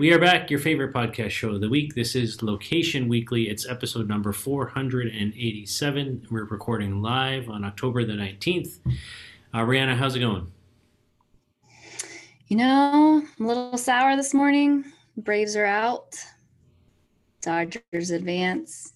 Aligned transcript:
we 0.00 0.14
are 0.14 0.18
back. 0.18 0.50
Your 0.50 0.60
favorite 0.60 0.94
podcast 0.94 1.28
show 1.28 1.50
of 1.50 1.60
the 1.60 1.68
week. 1.68 1.94
This 1.94 2.14
is 2.14 2.42
Location 2.42 3.06
Weekly. 3.06 3.50
It's 3.50 3.68
episode 3.68 4.08
number 4.08 4.32
487. 4.32 6.26
We're 6.30 6.44
recording 6.44 7.02
live 7.02 7.50
on 7.50 7.66
October 7.66 8.06
the 8.06 8.14
19th. 8.14 8.78
Uh, 9.52 9.58
Brianna, 9.58 9.94
how's 9.94 10.16
it 10.16 10.20
going? 10.20 10.50
You 12.46 12.56
know, 12.56 13.22
I'm 13.38 13.44
a 13.44 13.46
little 13.46 13.76
sour 13.76 14.16
this 14.16 14.32
morning. 14.32 14.86
Braves 15.18 15.54
are 15.54 15.66
out. 15.66 16.16
Dodgers 17.42 18.10
advance. 18.10 18.94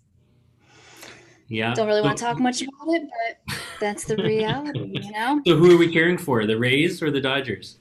Yeah. 1.48 1.74
Don't 1.74 1.86
really 1.86 2.00
want 2.00 2.16
to 2.16 2.24
talk 2.24 2.40
much 2.40 2.62
about 2.62 2.94
it, 2.94 3.02
but 3.46 3.58
that's 3.78 4.06
the 4.06 4.16
reality, 4.16 5.00
you 5.02 5.12
know? 5.12 5.42
So, 5.46 5.54
who 5.54 5.74
are 5.74 5.76
we 5.76 5.92
cheering 5.92 6.16
for? 6.16 6.46
The 6.46 6.58
Rays 6.58 7.02
or 7.02 7.10
the 7.10 7.20
Dodgers? 7.20 7.76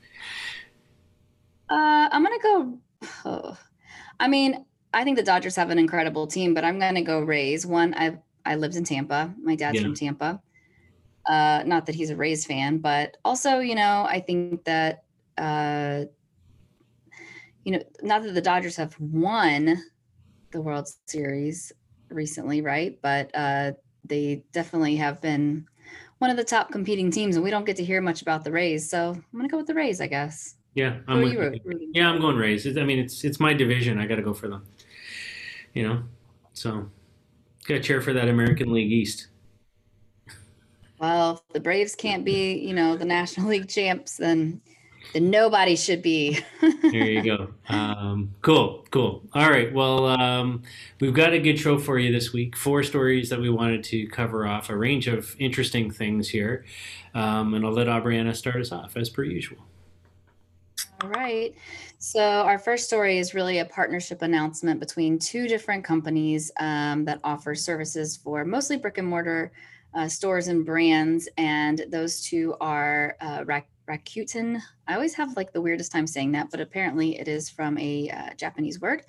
Uh, 1.70 2.10
I'm 2.12 2.22
going 2.22 2.38
to 2.38 2.44
go. 2.44 2.78
Oh, 3.26 3.58
I 4.20 4.28
mean, 4.28 4.66
I 4.94 5.04
think 5.04 5.18
the 5.18 5.24
Dodgers 5.24 5.56
have 5.56 5.70
an 5.72 5.80
incredible 5.80 6.28
team, 6.28 6.54
but 6.54 6.64
I'm 6.66 6.80
going 6.80 6.96
to 6.96 7.02
go 7.02 7.22
Rays. 7.22 7.66
One, 7.66 7.94
I 7.96 8.20
I 8.46 8.56
lived 8.56 8.76
in 8.76 8.84
Tampa. 8.84 9.34
My 9.42 9.56
dad's 9.56 9.80
Yeah. 9.80 9.82
from 9.82 9.96
Tampa. 9.96 10.42
Uh, 11.28 11.64
not 11.66 11.86
that 11.88 11.96
he's 11.96 12.10
a 12.10 12.16
Rays 12.18 12.46
fan, 12.46 12.80
but 12.80 13.18
also, 13.26 13.60
you 13.60 13.76
know, 13.76 14.06
I 14.10 14.22
think 14.22 14.66
that, 14.66 15.06
uh, 15.38 16.06
you 17.64 17.72
know, 17.74 17.84
not 18.02 18.24
that 18.24 18.34
the 18.34 18.42
Dodgers 18.42 18.76
have 18.76 19.00
won 19.00 19.78
the 20.52 20.62
World 20.62 20.90
Series 21.08 21.72
recently, 22.10 22.62
right? 22.62 23.00
But 23.02 23.32
uh, 23.36 23.74
they 24.04 24.46
definitely 24.54 24.98
have 24.98 25.22
been 25.22 25.68
one 26.20 26.32
of 26.32 26.38
the 26.38 26.44
top 26.46 26.72
competing 26.72 27.12
teams, 27.12 27.36
and 27.38 27.46
we 27.46 27.52
don't 27.52 27.66
get 27.66 27.78
to 27.78 27.86
hear 27.86 28.02
much 28.02 28.22
about 28.22 28.44
the 28.46 28.52
Rays. 28.54 28.90
So 28.90 29.12
I'm 29.12 29.26
going 29.34 29.46
to 29.48 29.52
go 29.52 29.58
with 29.58 29.68
the 29.68 29.76
Rays, 29.76 30.02
I 30.02 30.08
guess. 30.08 30.56
Yeah, 30.76 30.98
I'm 31.08 31.20
are 31.20 31.24
with 31.24 31.34
you 31.34 31.62
you. 31.80 31.92
Yeah. 31.94 32.10
I'm 32.10 32.20
going 32.20 32.36
Rays. 32.36 32.66
I 32.66 32.84
mean, 32.84 33.00
it's 33.00 33.24
it's 33.24 33.40
my 33.40 33.54
division. 33.54 34.00
I 34.00 34.08
got 34.08 34.16
to 34.16 34.22
go 34.22 34.34
for 34.34 34.48
them. 34.48 34.66
You 35.74 35.88
know, 35.88 36.04
so 36.54 36.90
got 37.68 37.76
to 37.76 37.80
cheer 37.80 38.02
for 38.02 38.14
that 38.14 38.28
American 38.28 38.74
League 38.74 38.92
East. 38.92 39.28
Well, 41.00 41.44
if 41.48 41.54
the 41.54 41.60
Braves 41.60 41.96
can't 41.96 42.24
be, 42.24 42.54
you 42.54 42.74
know, 42.74 42.96
the 42.96 43.06
National 43.06 43.50
League 43.50 43.68
champs, 43.68 44.18
then 44.18 44.62
then 45.14 45.30
nobody 45.30 45.76
should 45.76 46.02
be. 46.02 46.40
There 46.82 47.10
you 47.10 47.24
go. 47.24 47.50
Um, 47.70 48.36
cool, 48.42 48.86
cool. 48.92 49.24
All 49.34 49.50
right. 49.50 49.74
Well, 49.74 50.06
um, 50.06 50.62
we've 51.00 51.14
got 51.14 51.34
a 51.34 51.40
good 51.40 51.58
show 51.58 51.80
for 51.80 51.98
you 51.98 52.12
this 52.12 52.34
week. 52.34 52.56
Four 52.56 52.84
stories 52.84 53.30
that 53.30 53.40
we 53.40 53.50
wanted 53.50 53.84
to 53.86 54.08
cover 54.08 54.46
off, 54.46 54.70
a 54.70 54.78
range 54.78 55.08
of 55.08 55.36
interesting 55.40 55.90
things 55.90 56.30
here. 56.30 56.66
Um, 57.16 57.56
and 57.56 57.66
I'll 57.66 57.72
let 57.72 57.88
Aubriana 57.88 58.36
start 58.36 58.58
us 58.58 58.72
off 58.72 58.96
as 58.96 59.10
per 59.10 59.24
usual. 59.24 59.58
All 61.04 61.10
right. 61.10 61.54
So, 61.98 62.22
our 62.22 62.58
first 62.58 62.86
story 62.86 63.18
is 63.18 63.34
really 63.34 63.58
a 63.58 63.66
partnership 63.66 64.22
announcement 64.22 64.80
between 64.80 65.20
two 65.20 65.50
different 65.50 65.84
companies 65.84 66.50
um, 66.62 67.04
that 67.04 67.20
offer 67.26 67.56
services 67.56 68.16
for 68.16 68.46
mostly 68.46 68.78
brick 68.78 68.98
and 69.00 69.08
mortar 69.10 69.52
uh, 69.94 70.08
stores 70.08 70.48
and 70.48 70.66
brands. 70.66 71.28
And 71.38 71.84
those 71.90 72.22
two 72.22 72.56
are 72.62 73.18
uh, 73.20 73.44
Rak- 73.46 73.68
Rakuten. 73.86 74.62
I 74.88 74.94
always 74.94 75.14
have 75.16 75.36
like 75.36 75.52
the 75.52 75.60
weirdest 75.60 75.92
time 75.92 76.08
saying 76.08 76.32
that, 76.32 76.50
but 76.50 76.62
apparently 76.62 77.20
it 77.20 77.28
is 77.28 77.50
from 77.50 77.78
a 77.80 78.10
uh, 78.10 78.34
Japanese 78.38 78.80
word. 78.80 79.04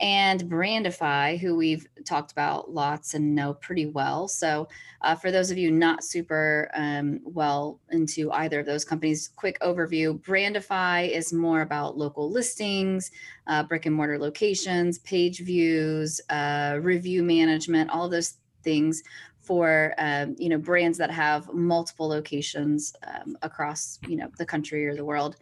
And 0.00 0.42
Brandify, 0.42 1.38
who 1.38 1.56
we've 1.56 1.86
talked 2.04 2.32
about 2.32 2.72
lots 2.72 3.14
and 3.14 3.34
know 3.34 3.54
pretty 3.54 3.86
well. 3.86 4.28
So, 4.28 4.68
uh, 5.00 5.14
for 5.14 5.30
those 5.30 5.50
of 5.50 5.58
you 5.58 5.70
not 5.70 6.04
super 6.04 6.70
um, 6.74 7.20
well 7.24 7.80
into 7.90 8.30
either 8.32 8.60
of 8.60 8.66
those 8.66 8.84
companies, 8.84 9.30
quick 9.36 9.58
overview 9.60 10.20
Brandify 10.20 11.10
is 11.10 11.32
more 11.32 11.62
about 11.62 11.96
local 11.96 12.30
listings, 12.30 13.10
uh, 13.46 13.62
brick 13.62 13.86
and 13.86 13.94
mortar 13.94 14.18
locations, 14.18 14.98
page 14.98 15.40
views, 15.40 16.20
uh, 16.28 16.78
review 16.82 17.22
management, 17.22 17.90
all 17.90 18.08
those 18.08 18.36
things 18.62 19.02
for 19.46 19.94
um, 19.98 20.34
you 20.38 20.48
know 20.48 20.58
brands 20.58 20.98
that 20.98 21.10
have 21.10 21.52
multiple 21.54 22.08
locations 22.08 22.94
um, 23.06 23.38
across 23.42 23.98
you 24.08 24.16
know 24.16 24.28
the 24.38 24.46
country 24.46 24.86
or 24.86 24.94
the 24.94 25.04
world 25.04 25.36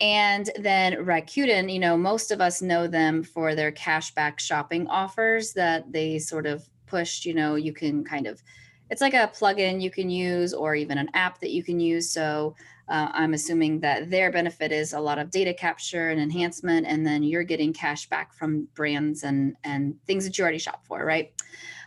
and 0.00 0.50
then 0.58 0.94
Rakuten, 0.94 1.72
you 1.72 1.78
know, 1.78 1.96
most 1.96 2.30
of 2.30 2.40
us 2.40 2.62
know 2.62 2.86
them 2.86 3.22
for 3.22 3.54
their 3.54 3.72
cashback 3.72 4.38
shopping 4.38 4.86
offers 4.88 5.52
that 5.52 5.90
they 5.92 6.18
sort 6.18 6.46
of 6.46 6.68
pushed. 6.86 7.24
You 7.24 7.34
know, 7.34 7.54
you 7.54 7.72
can 7.72 8.04
kind 8.04 8.26
of, 8.26 8.42
it's 8.90 9.00
like 9.00 9.14
a 9.14 9.30
plugin 9.34 9.80
you 9.80 9.90
can 9.90 10.10
use 10.10 10.52
or 10.52 10.74
even 10.74 10.98
an 10.98 11.08
app 11.14 11.40
that 11.40 11.50
you 11.50 11.62
can 11.62 11.80
use. 11.80 12.10
So 12.10 12.54
uh, 12.88 13.08
I'm 13.12 13.34
assuming 13.34 13.80
that 13.80 14.10
their 14.10 14.30
benefit 14.30 14.72
is 14.72 14.92
a 14.92 15.00
lot 15.00 15.18
of 15.18 15.30
data 15.30 15.54
capture 15.54 16.10
and 16.10 16.20
enhancement, 16.20 16.86
and 16.86 17.06
then 17.06 17.22
you're 17.22 17.42
getting 17.42 17.72
cash 17.72 18.08
back 18.10 18.34
from 18.34 18.68
brands 18.74 19.22
and 19.22 19.56
and 19.64 19.96
things 20.06 20.24
that 20.24 20.36
you 20.36 20.42
already 20.42 20.58
shop 20.58 20.84
for, 20.86 21.02
right? 21.02 21.32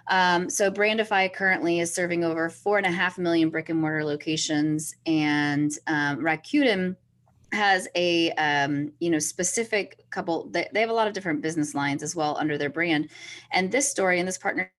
Um, 0.10 0.50
so 0.50 0.72
Brandify 0.72 1.34
currently 1.34 1.80
is 1.80 1.94
serving 1.94 2.24
over 2.24 2.50
four 2.50 2.78
and 2.78 2.86
a 2.86 2.92
half 2.92 3.18
million 3.18 3.50
brick 3.50 3.70
and 3.70 3.80
mortar 3.80 4.04
locations, 4.04 4.96
and 5.06 5.72
um, 5.88 6.20
Rakuten 6.20 6.96
has 7.54 7.88
a 7.96 8.32
um, 8.32 8.92
you 9.00 9.10
know 9.10 9.20
specific 9.20 10.06
couple 10.10 10.50
they, 10.50 10.68
they 10.74 10.82
have 10.82 10.90
a 10.90 10.94
lot 10.94 11.08
of 11.08 11.14
different 11.14 11.42
business 11.42 11.74
lines 11.74 12.04
as 12.04 12.16
well 12.16 12.38
under 12.38 12.58
their 12.58 12.70
brand 12.70 13.10
and 13.54 13.72
this 13.72 13.90
story 13.90 14.20
and 14.20 14.28
this 14.28 14.38
partnership 14.38 14.72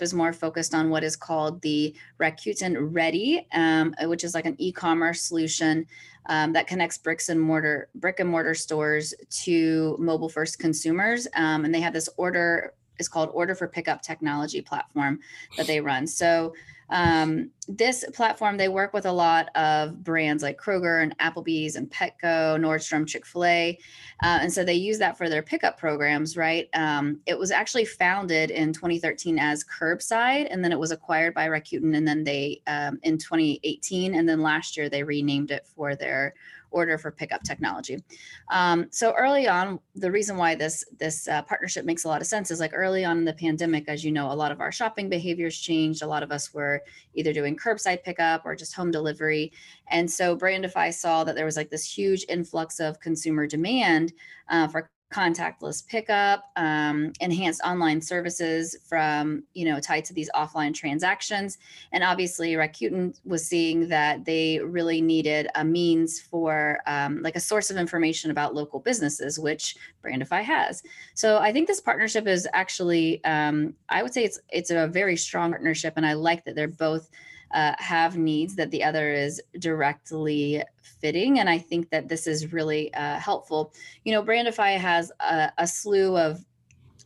is 0.00 0.14
more 0.14 0.32
focused 0.32 0.74
on 0.74 0.90
what 0.90 1.02
is 1.02 1.16
called 1.16 1.60
the 1.62 1.94
Rakuten 2.20 2.76
Ready, 2.94 3.46
um, 3.52 3.94
which 4.02 4.24
is 4.24 4.34
like 4.34 4.46
an 4.46 4.54
e-commerce 4.58 5.22
solution 5.22 5.86
um, 6.26 6.52
that 6.52 6.66
connects 6.66 6.98
bricks 6.98 7.28
and 7.30 7.40
mortar 7.40 7.88
brick 7.94 8.20
and 8.20 8.28
mortar 8.28 8.54
stores 8.54 9.14
to 9.42 9.96
mobile 9.98 10.28
first 10.28 10.58
consumers. 10.58 11.26
Um, 11.34 11.64
and 11.64 11.74
they 11.74 11.80
have 11.80 11.92
this 11.92 12.08
order 12.16 12.74
is 12.98 13.08
called 13.08 13.30
Order 13.32 13.54
for 13.54 13.68
Pickup 13.68 14.02
technology 14.02 14.60
platform 14.60 15.20
that 15.56 15.66
they 15.66 15.80
run. 15.80 16.06
So 16.06 16.52
um, 16.92 17.50
this 17.68 18.04
platform, 18.12 18.58
they 18.58 18.68
work 18.68 18.92
with 18.92 19.06
a 19.06 19.12
lot 19.12 19.48
of 19.56 20.04
brands 20.04 20.42
like 20.42 20.58
Kroger 20.58 21.02
and 21.02 21.16
Applebee's 21.18 21.76
and 21.76 21.90
Petco, 21.90 22.58
Nordstrom, 22.60 23.06
Chick 23.06 23.24
fil 23.24 23.46
A. 23.46 23.78
Uh, 24.22 24.40
and 24.42 24.52
so 24.52 24.62
they 24.62 24.74
use 24.74 24.98
that 24.98 25.16
for 25.16 25.30
their 25.30 25.42
pickup 25.42 25.78
programs, 25.78 26.36
right? 26.36 26.68
Um, 26.74 27.20
it 27.26 27.38
was 27.38 27.50
actually 27.50 27.86
founded 27.86 28.50
in 28.50 28.74
2013 28.74 29.38
as 29.38 29.64
Curbside, 29.64 30.48
and 30.50 30.62
then 30.62 30.70
it 30.70 30.78
was 30.78 30.92
acquired 30.92 31.32
by 31.32 31.48
Rakuten, 31.48 31.96
and 31.96 32.06
then 32.06 32.24
they, 32.24 32.60
um, 32.66 32.98
in 33.02 33.16
2018, 33.16 34.14
and 34.14 34.28
then 34.28 34.42
last 34.42 34.76
year 34.76 34.90
they 34.90 35.02
renamed 35.02 35.50
it 35.50 35.66
for 35.74 35.96
their 35.96 36.34
order 36.72 36.98
for 36.98 37.10
pickup 37.10 37.42
technology. 37.42 38.02
Um, 38.50 38.88
so 38.90 39.12
early 39.12 39.48
on, 39.48 39.78
the 39.94 40.10
reason 40.10 40.36
why 40.36 40.54
this 40.54 40.84
this 40.98 41.28
uh, 41.28 41.42
partnership 41.42 41.84
makes 41.84 42.04
a 42.04 42.08
lot 42.08 42.20
of 42.20 42.26
sense 42.26 42.50
is 42.50 42.60
like 42.60 42.72
early 42.74 43.04
on 43.04 43.18
in 43.18 43.24
the 43.24 43.32
pandemic, 43.32 43.84
as 43.88 44.04
you 44.04 44.12
know, 44.12 44.32
a 44.32 44.34
lot 44.34 44.52
of 44.52 44.60
our 44.60 44.72
shopping 44.72 45.08
behaviors 45.08 45.58
changed. 45.58 46.02
A 46.02 46.06
lot 46.06 46.22
of 46.22 46.32
us 46.32 46.52
were 46.52 46.82
either 47.14 47.32
doing 47.32 47.56
curbside 47.56 48.02
pickup 48.02 48.42
or 48.44 48.56
just 48.56 48.74
home 48.74 48.90
delivery, 48.90 49.52
and 49.90 50.10
so 50.10 50.36
Brandify 50.36 50.92
saw 50.92 51.24
that 51.24 51.34
there 51.34 51.44
was 51.44 51.56
like 51.56 51.70
this 51.70 51.84
huge 51.84 52.24
influx 52.28 52.80
of 52.80 53.00
consumer 53.00 53.46
demand 53.46 54.12
uh, 54.48 54.68
for 54.68 54.90
contactless 55.12 55.86
pickup 55.86 56.50
um, 56.56 57.12
enhanced 57.20 57.60
online 57.62 58.00
services 58.00 58.76
from 58.88 59.44
you 59.54 59.64
know 59.64 59.80
tied 59.80 60.04
to 60.06 60.14
these 60.14 60.30
offline 60.34 60.74
transactions. 60.74 61.58
And 61.92 62.02
obviously 62.02 62.52
rakuten 62.52 63.18
was 63.24 63.46
seeing 63.46 63.88
that 63.88 64.24
they 64.24 64.58
really 64.58 65.00
needed 65.00 65.48
a 65.54 65.64
means 65.64 66.20
for 66.20 66.80
um, 66.86 67.22
like 67.22 67.36
a 67.36 67.40
source 67.40 67.70
of 67.70 67.76
information 67.76 68.30
about 68.30 68.54
local 68.54 68.80
businesses 68.80 69.38
which 69.38 69.76
brandify 70.04 70.42
has. 70.42 70.82
So 71.14 71.38
i 71.38 71.52
think 71.52 71.66
this 71.66 71.80
partnership 71.80 72.26
is 72.26 72.48
actually 72.52 73.22
um, 73.24 73.74
i 73.88 74.02
would 74.02 74.12
say 74.12 74.24
it's 74.24 74.40
it's 74.50 74.70
a 74.70 74.86
very 74.88 75.16
strong 75.16 75.50
partnership 75.50 75.94
and 75.96 76.06
i 76.06 76.14
like 76.14 76.44
that 76.44 76.54
they're 76.54 76.68
both 76.68 77.08
uh, 77.52 77.74
have 77.78 78.16
needs 78.16 78.56
that 78.56 78.70
the 78.70 78.82
other 78.82 79.12
is 79.12 79.40
directly 79.58 80.62
fitting. 81.02 81.40
And 81.40 81.50
i 81.50 81.58
think 81.58 81.90
that 81.90 82.08
this 82.08 82.26
is 82.26 82.52
really 82.52 82.92
uh, 82.94 83.18
helpful. 83.18 83.72
You 84.04 84.12
know 84.12 84.22
brandify 84.22 84.78
has 84.78 85.12
a, 85.20 85.52
a 85.58 85.66
slew 85.66 86.16
of 86.16 86.44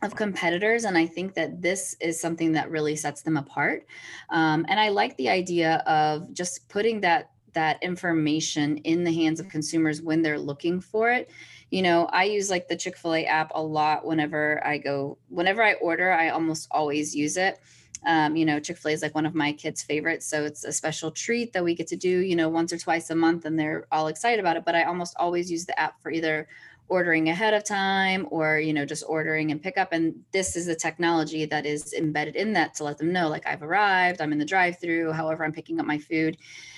of 0.03 0.15
competitors 0.15 0.83
and 0.83 0.95
i 0.95 1.07
think 1.07 1.33
that 1.33 1.59
this 1.59 1.95
is 1.99 2.21
something 2.21 2.51
that 2.51 2.69
really 2.69 2.95
sets 2.95 3.23
them 3.23 3.37
apart. 3.37 3.85
Um, 4.29 4.65
and 4.69 4.79
i 4.79 4.89
like 4.89 5.17
the 5.17 5.29
idea 5.29 5.77
of 5.87 6.31
just 6.33 6.69
putting 6.69 7.01
that 7.01 7.31
that 7.53 7.81
information 7.81 8.77
in 8.77 9.03
the 9.03 9.11
hands 9.11 9.39
of 9.39 9.49
consumers 9.49 9.99
when 9.99 10.21
they're 10.21 10.37
looking 10.37 10.79
for 10.79 11.09
it. 11.09 11.31
You 11.71 11.81
know 11.81 12.05
i 12.13 12.23
use 12.23 12.49
like 12.49 12.69
the 12.69 12.77
chick-fil-a 12.77 13.25
app 13.25 13.51
a 13.55 13.61
lot 13.61 14.05
whenever 14.05 14.65
i 14.65 14.77
go 14.77 15.17
whenever 15.27 15.61
i 15.61 15.73
order 15.73 16.11
i 16.13 16.29
almost 16.29 16.69
always 16.71 17.13
use 17.13 17.35
it 17.35 17.59
um, 18.05 18.35
you 18.35 18.45
know 18.45 18.59
chick-fil-a 18.59 18.93
is 18.93 19.01
like 19.01 19.15
one 19.15 19.25
of 19.25 19.35
my 19.35 19.51
kids 19.51 19.81
favorites 19.81 20.25
so 20.27 20.43
it's 20.43 20.63
a 20.63 20.71
special 20.71 21.11
treat 21.11 21.53
that 21.53 21.63
we 21.63 21.73
get 21.73 21.87
to 21.87 21.95
do 21.95 22.19
you 22.19 22.35
know 22.35 22.49
once 22.49 22.71
or 22.71 22.77
twice 22.77 23.09
a 23.09 23.15
month 23.15 23.45
and 23.45 23.59
they're 23.59 23.87
all 23.91 24.07
excited 24.07 24.39
about 24.39 24.57
it 24.57 24.65
but 24.65 24.75
i 24.75 24.83
almost 24.83 25.15
always 25.17 25.49
use 25.49 25.65
the 25.65 25.79
app 25.79 26.01
for 26.01 26.11
either 26.11 26.47
ordering 26.89 27.27
ahead 27.27 27.53
of 27.53 27.63
time 27.63 28.27
or 28.31 28.59
you 28.59 28.73
know 28.73 28.85
just 28.85 29.03
ordering 29.07 29.51
and 29.51 29.61
pick 29.61 29.77
up 29.77 29.91
and 29.91 30.15
this 30.31 30.55
is 30.55 30.65
the 30.65 30.75
technology 30.75 31.43
that 31.45 31.65
is 31.65 31.93
embedded 31.93 32.35
in 32.35 32.53
that 32.53 32.73
to 32.73 32.83
let 32.83 32.97
them 32.97 33.11
know 33.11 33.27
like 33.27 33.45
i've 33.45 33.61
arrived 33.61 34.21
i'm 34.21 34.31
in 34.31 34.37
the 34.37 34.45
drive 34.45 34.79
through 34.79 35.11
however 35.11 35.43
i'm 35.43 35.51
picking 35.51 35.79
up 35.79 35.85
my 35.85 35.97
food 35.97 36.37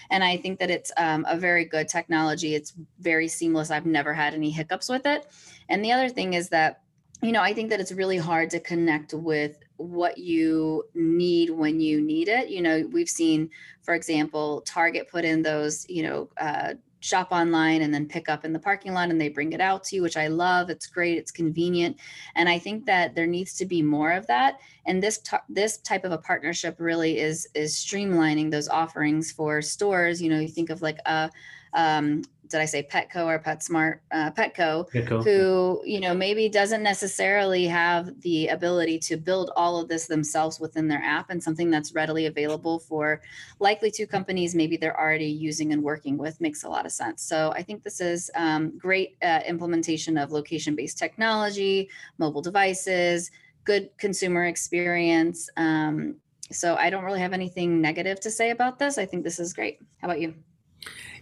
and 0.10 0.24
i 0.24 0.36
think 0.36 0.60
that 0.60 0.71
it's 0.71 0.92
um, 0.98 1.25
a 1.30 1.38
very 1.38 1.63
good 1.63 1.88
technology 1.88 2.56
it's 2.56 2.74
very 3.00 3.27
seamless 3.27 3.69
i've 3.69 3.86
never 3.86 4.13
had 4.13 4.33
any 4.33 4.50
hiccups 4.50 4.89
with 4.89 5.06
it 5.06 5.27
and 5.69 5.86
the 5.86 5.92
other 5.92 6.10
thing 6.10 6.33
is 6.33 6.50
that 6.50 6.81
you 7.21 7.31
know 7.31 7.44
i 7.44 7.54
think 7.54 7.69
that 7.69 7.80
it's 7.80 7.92
really 7.92 8.18
hard 8.18 8.50
to 8.50 8.60
connect 8.60 9.13
with 9.13 9.60
what 9.80 10.18
you 10.18 10.84
need 10.94 11.50
when 11.50 11.80
you 11.80 12.02
need 12.02 12.28
it. 12.28 12.50
You 12.50 12.62
know 12.62 12.88
we've 12.92 13.10
seen 13.10 13.50
for 13.81 13.94
example 13.94 14.62
target 14.62 15.08
put 15.10 15.24
in 15.24 15.42
those 15.42 15.86
you 15.90 16.04
know 16.04 16.30
uh, 16.38 16.74
shop 17.00 17.30
online 17.31 17.81
and 17.81 17.94
then 17.94 18.06
pick 18.06 18.28
up 18.28 18.44
in 18.44 18.52
the 18.52 18.60
parking 18.60 18.94
lot 18.94 19.10
and 19.10 19.22
they 19.22 19.30
bring 19.30 19.54
it 19.54 19.62
out 19.62 19.86
to 19.86 19.96
you 19.96 20.02
which 20.02 20.18
i 20.18 20.28
love. 20.28 20.70
It's 20.70 20.86
great. 20.86 21.18
It's 21.18 21.31
convenient. 21.31 21.98
And 22.36 22.50
i 22.50 22.60
think 22.60 22.86
that 22.86 23.16
there 23.16 23.28
needs 23.28 23.54
to 23.56 23.66
be 23.66 23.81
more 23.81 24.12
of 24.12 24.28
that. 24.28 24.60
And 24.86 25.02
this 25.02 25.20
t- 25.20 25.38
this 25.48 25.78
type 25.78 26.04
of 26.04 26.12
a 26.12 26.18
partnership 26.18 26.76
really 26.80 27.20
is 27.20 27.48
is 27.56 27.74
streamlining 27.76 28.52
those 28.52 28.68
offerings 28.68 29.31
for 29.31 29.62
stores. 29.62 30.22
You 30.22 30.30
know 30.30 30.40
you 30.40 30.50
think 30.50 30.70
of 30.70 30.81
like 30.81 31.00
a 31.06 31.31
um, 31.74 32.24
did 32.50 32.60
I 32.60 32.66
say 32.66 32.84
Petco 32.84 33.25
or 33.25 33.40
PetSmart? 33.40 34.00
Uh, 34.12 34.31
Petco, 34.31 34.90
Petco, 34.92 35.24
who 35.24 35.81
you 35.86 36.00
know 36.00 36.13
maybe 36.13 36.50
doesn't 36.50 36.81
necessarily 36.81 37.66
have 37.66 38.19
the 38.22 38.48
ability 38.48 39.00
to 39.00 39.18
build 39.18 39.51
all 39.56 39.80
of 39.80 39.88
this 39.88 40.07
themselves 40.07 40.60
within 40.60 40.88
their 40.88 41.01
app, 41.01 41.30
and 41.30 41.42
something 41.42 41.69
that's 41.69 41.94
readily 41.94 42.25
available 42.25 42.80
for 42.80 43.22
likely 43.60 43.92
two 43.92 44.07
companies 44.07 44.56
maybe 44.56 44.78
they're 44.78 45.00
already 45.00 45.28
using 45.28 45.74
and 45.74 45.84
working 45.84 46.18
with 46.18 46.42
makes 46.42 46.63
a 46.63 46.69
lot 46.69 46.86
of 46.86 46.92
sense. 46.92 47.22
So 47.22 47.51
I 47.56 47.62
think 47.62 47.84
this 47.84 48.01
is 48.01 48.31
um, 48.36 48.78
great 48.78 49.18
uh, 49.22 49.42
implementation 49.48 50.18
of 50.18 50.31
location-based 50.31 50.98
technology, 50.98 51.90
mobile 52.18 52.42
devices, 52.42 53.31
good 53.63 53.90
consumer 53.98 54.45
experience. 54.45 55.50
Um, 55.56 56.16
so 56.52 56.75
I 56.75 56.90
don't 56.90 57.04
really 57.04 57.19
have 57.19 57.34
anything 57.34 57.80
negative 57.80 58.19
to 58.22 58.31
say 58.31 58.50
about 58.50 58.80
this. 58.80 58.98
I 58.98 59.06
think 59.06 59.24
this 59.24 59.40
is 59.40 59.54
great. 59.54 59.80
How 59.98 60.07
about 60.07 60.19
you? 60.19 60.34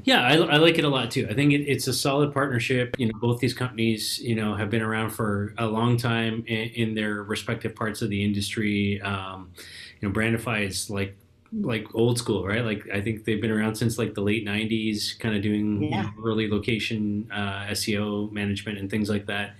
Yeah, 0.04 0.22
I, 0.22 0.36
I, 0.36 0.58
like 0.58 0.78
it 0.78 0.86
a 0.86 0.90
lot 0.90 1.12
too. 1.12 1.28
I 1.30 1.34
think 1.34 1.52
it, 1.52 1.62
it's 1.62 1.88
a 1.88 1.94
solid 1.94 2.34
partnership. 2.34 2.96
You 2.98 3.08
know, 3.08 3.20
both 3.20 3.40
these 3.40 3.54
companies, 3.54 4.20
you 4.20 4.36
know, 4.36 4.56
have 4.56 4.70
been 4.70 4.82
around 4.82 5.10
for 5.10 5.54
a 5.58 5.66
long 5.66 5.98
time 5.98 6.46
in, 6.48 6.70
in 6.70 6.96
their 6.96 7.24
respective 7.24 7.76
parts 7.76 8.02
of 8.02 8.10
the 8.10 8.24
industry. 8.24 9.02
Um, 9.02 9.52
you 10.00 10.08
know, 10.08 10.14
Brandify 10.14 10.66
is 10.66 10.90
like 10.90 11.18
like 11.52 11.94
old 11.96 12.18
school, 12.18 12.46
right? 12.46 12.64
Like 12.64 12.88
I 12.94 13.02
think 13.02 13.26
they've 13.26 13.42
been 13.42 13.52
around 13.52 13.76
since 13.76 13.98
like 13.98 14.14
the 14.14 14.22
late 14.22 14.46
'90s, 14.46 15.18
kind 15.20 15.36
of 15.36 15.42
doing 15.42 15.84
yeah. 15.84 15.88
you 15.98 16.04
know, 16.04 16.12
early 16.24 16.50
location 16.50 17.30
uh, 17.32 17.66
SEO 17.72 18.32
management 18.32 18.78
and 18.78 18.90
things 18.90 19.10
like 19.10 19.26
that. 19.26 19.56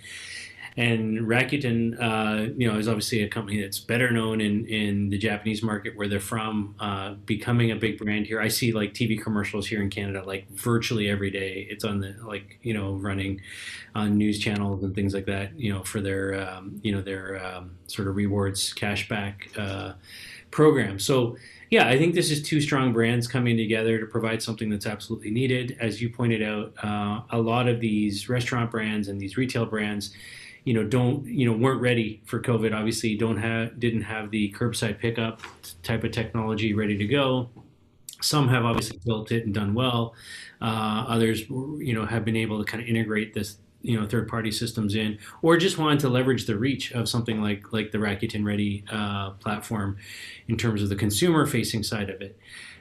And 0.78 1.26
Rakuten, 1.26 2.00
uh, 2.00 2.52
you 2.56 2.70
know, 2.70 2.78
is 2.78 2.86
obviously 2.86 3.24
a 3.24 3.28
company 3.28 3.60
that's 3.60 3.80
better 3.80 4.12
known 4.12 4.40
in, 4.40 4.64
in 4.66 5.08
the 5.10 5.18
Japanese 5.18 5.60
market 5.60 5.96
where 5.96 6.06
they're 6.06 6.20
from, 6.20 6.76
uh, 6.78 7.14
becoming 7.26 7.72
a 7.72 7.74
big 7.74 7.98
brand 7.98 8.28
here. 8.28 8.40
I 8.40 8.46
see 8.46 8.70
like 8.70 8.94
TV 8.94 9.20
commercials 9.20 9.66
here 9.66 9.82
in 9.82 9.90
Canada, 9.90 10.22
like 10.24 10.48
virtually 10.50 11.10
every 11.10 11.32
day. 11.32 11.66
It's 11.68 11.82
on 11.82 11.98
the 11.98 12.14
like 12.24 12.60
you 12.62 12.74
know 12.74 12.92
running 12.92 13.40
on 13.96 14.16
news 14.16 14.38
channels 14.38 14.84
and 14.84 14.94
things 14.94 15.14
like 15.14 15.26
that. 15.26 15.58
You 15.58 15.72
know, 15.72 15.82
for 15.82 16.00
their 16.00 16.48
um, 16.48 16.80
you 16.84 16.92
know 16.92 17.02
their 17.02 17.44
um, 17.44 17.72
sort 17.88 18.06
of 18.06 18.14
rewards 18.14 18.72
cashback 18.72 19.58
uh, 19.58 19.94
program. 20.52 21.00
So 21.00 21.36
yeah, 21.70 21.88
I 21.88 21.98
think 21.98 22.14
this 22.14 22.30
is 22.30 22.40
two 22.40 22.60
strong 22.60 22.92
brands 22.92 23.26
coming 23.26 23.56
together 23.56 23.98
to 23.98 24.06
provide 24.06 24.44
something 24.44 24.70
that's 24.70 24.86
absolutely 24.86 25.32
needed. 25.32 25.76
As 25.80 26.00
you 26.00 26.08
pointed 26.08 26.40
out, 26.40 26.72
uh, 26.84 27.22
a 27.30 27.40
lot 27.40 27.66
of 27.66 27.80
these 27.80 28.28
restaurant 28.28 28.70
brands 28.70 29.08
and 29.08 29.20
these 29.20 29.36
retail 29.36 29.66
brands 29.66 30.14
you 30.68 30.74
know 30.74 30.84
don't 30.84 31.24
you 31.24 31.50
know 31.50 31.56
weren't 31.56 31.80
ready 31.80 32.20
for 32.26 32.42
covid. 32.42 32.76
Obviously 32.76 33.16
don't 33.16 33.38
have 33.38 33.80
didn't 33.80 34.02
have 34.02 34.30
the 34.30 34.52
curbside 34.52 34.98
pickup 34.98 35.40
type 35.82 36.04
of 36.04 36.12
technology 36.12 36.74
ready 36.74 36.98
to 36.98 37.06
go. 37.06 37.48
Some 38.20 38.48
have 38.48 38.66
obviously 38.66 39.00
built 39.02 39.32
it 39.32 39.46
and 39.46 39.54
done 39.54 39.72
well. 39.72 40.14
Uh, 40.60 41.06
others 41.08 41.48
you 41.48 41.94
know 41.94 42.04
have 42.04 42.22
been 42.22 42.36
able 42.36 42.62
to 42.62 42.70
kind 42.70 42.82
of 42.82 42.86
integrate 42.86 43.32
this 43.32 43.56
you 43.80 43.98
know 43.98 44.06
third 44.06 44.28
party 44.28 44.52
systems 44.52 44.94
in 44.94 45.18
or 45.40 45.56
just 45.56 45.78
wanted 45.78 46.00
to 46.00 46.10
leverage 46.10 46.44
the 46.44 46.58
reach 46.58 46.92
of 46.92 47.08
something 47.08 47.40
like 47.40 47.72
like 47.72 47.90
the 47.90 47.96
Rakuten 47.96 48.44
Ready 48.44 48.84
uh, 48.92 49.30
platform 49.40 49.96
in 50.48 50.58
terms 50.58 50.82
of 50.82 50.90
the 50.90 50.96
consumer 50.96 51.46
facing 51.46 51.82
side 51.82 52.10
of 52.10 52.20
it. 52.20 52.38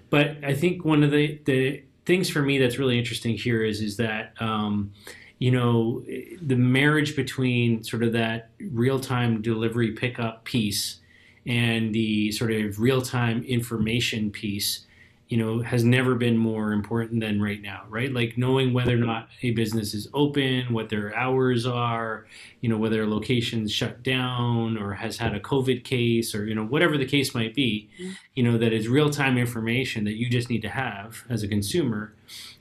But 0.09 0.43
I 0.43 0.53
think 0.55 0.83
one 0.83 1.03
of 1.03 1.11
the 1.11 1.39
the 1.45 1.83
things 2.05 2.29
for 2.29 2.41
me 2.41 2.57
that's 2.57 2.77
really 2.77 2.99
interesting 2.99 3.37
here 3.37 3.63
is 3.63 3.79
is 3.79 3.95
that 3.95 4.33
um, 4.41 4.91
you 5.39 5.51
know, 5.51 6.03
the 6.41 6.55
marriage 6.55 7.15
between 7.15 7.83
sort 7.83 8.03
of 8.03 8.13
that 8.13 8.49
real 8.59 8.99
time 8.99 9.41
delivery 9.41 9.91
pickup 9.91 10.43
piece 10.45 10.99
and 11.45 11.93
the 11.93 12.31
sort 12.31 12.51
of 12.51 12.79
real 12.79 13.01
time 13.01 13.43
information 13.43 14.31
piece, 14.31 14.85
you 15.27 15.37
know, 15.37 15.61
has 15.61 15.83
never 15.83 16.15
been 16.15 16.37
more 16.37 16.71
important 16.71 17.21
than 17.21 17.39
right 17.41 17.61
now, 17.61 17.83
right? 17.87 18.11
Like 18.11 18.37
knowing 18.37 18.73
whether 18.73 18.95
or 18.95 18.99
not 18.99 19.29
a 19.43 19.51
business 19.51 19.93
is 19.93 20.07
open, 20.13 20.73
what 20.73 20.89
their 20.89 21.15
hours 21.15 21.67
are, 21.67 22.25
you 22.61 22.69
know, 22.69 22.77
whether 22.77 23.03
a 23.03 23.07
location's 23.07 23.71
shut 23.71 24.01
down 24.01 24.77
or 24.77 24.93
has 24.93 25.17
had 25.17 25.35
a 25.35 25.39
COVID 25.39 25.83
case 25.83 26.33
or, 26.33 26.47
you 26.47 26.55
know, 26.55 26.65
whatever 26.65 26.97
the 26.97 27.05
case 27.05 27.35
might 27.35 27.53
be, 27.53 27.89
mm-hmm. 28.01 28.13
you 28.33 28.43
know, 28.43 28.57
that 28.57 28.73
is 28.73 28.87
real 28.87 29.11
time 29.11 29.37
information 29.37 30.03
that 30.05 30.15
you 30.15 30.29
just 30.29 30.49
need 30.49 30.63
to 30.63 30.69
have 30.69 31.25
as 31.29 31.43
a 31.43 31.47
consumer 31.47 32.13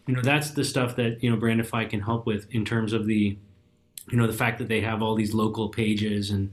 you 0.06 0.14
know 0.14 0.22
that's 0.22 0.50
the 0.50 0.64
stuff 0.64 0.96
that 0.96 1.22
you 1.22 1.30
know 1.30 1.36
brandify 1.36 1.88
can 1.88 2.00
help 2.00 2.26
with 2.26 2.46
in 2.52 2.64
terms 2.64 2.92
of 2.92 3.06
the 3.06 3.36
you 4.10 4.16
know 4.16 4.26
the 4.26 4.32
fact 4.32 4.58
that 4.58 4.68
they 4.68 4.80
have 4.80 5.02
all 5.02 5.14
these 5.14 5.34
local 5.34 5.68
pages 5.68 6.30
and 6.30 6.52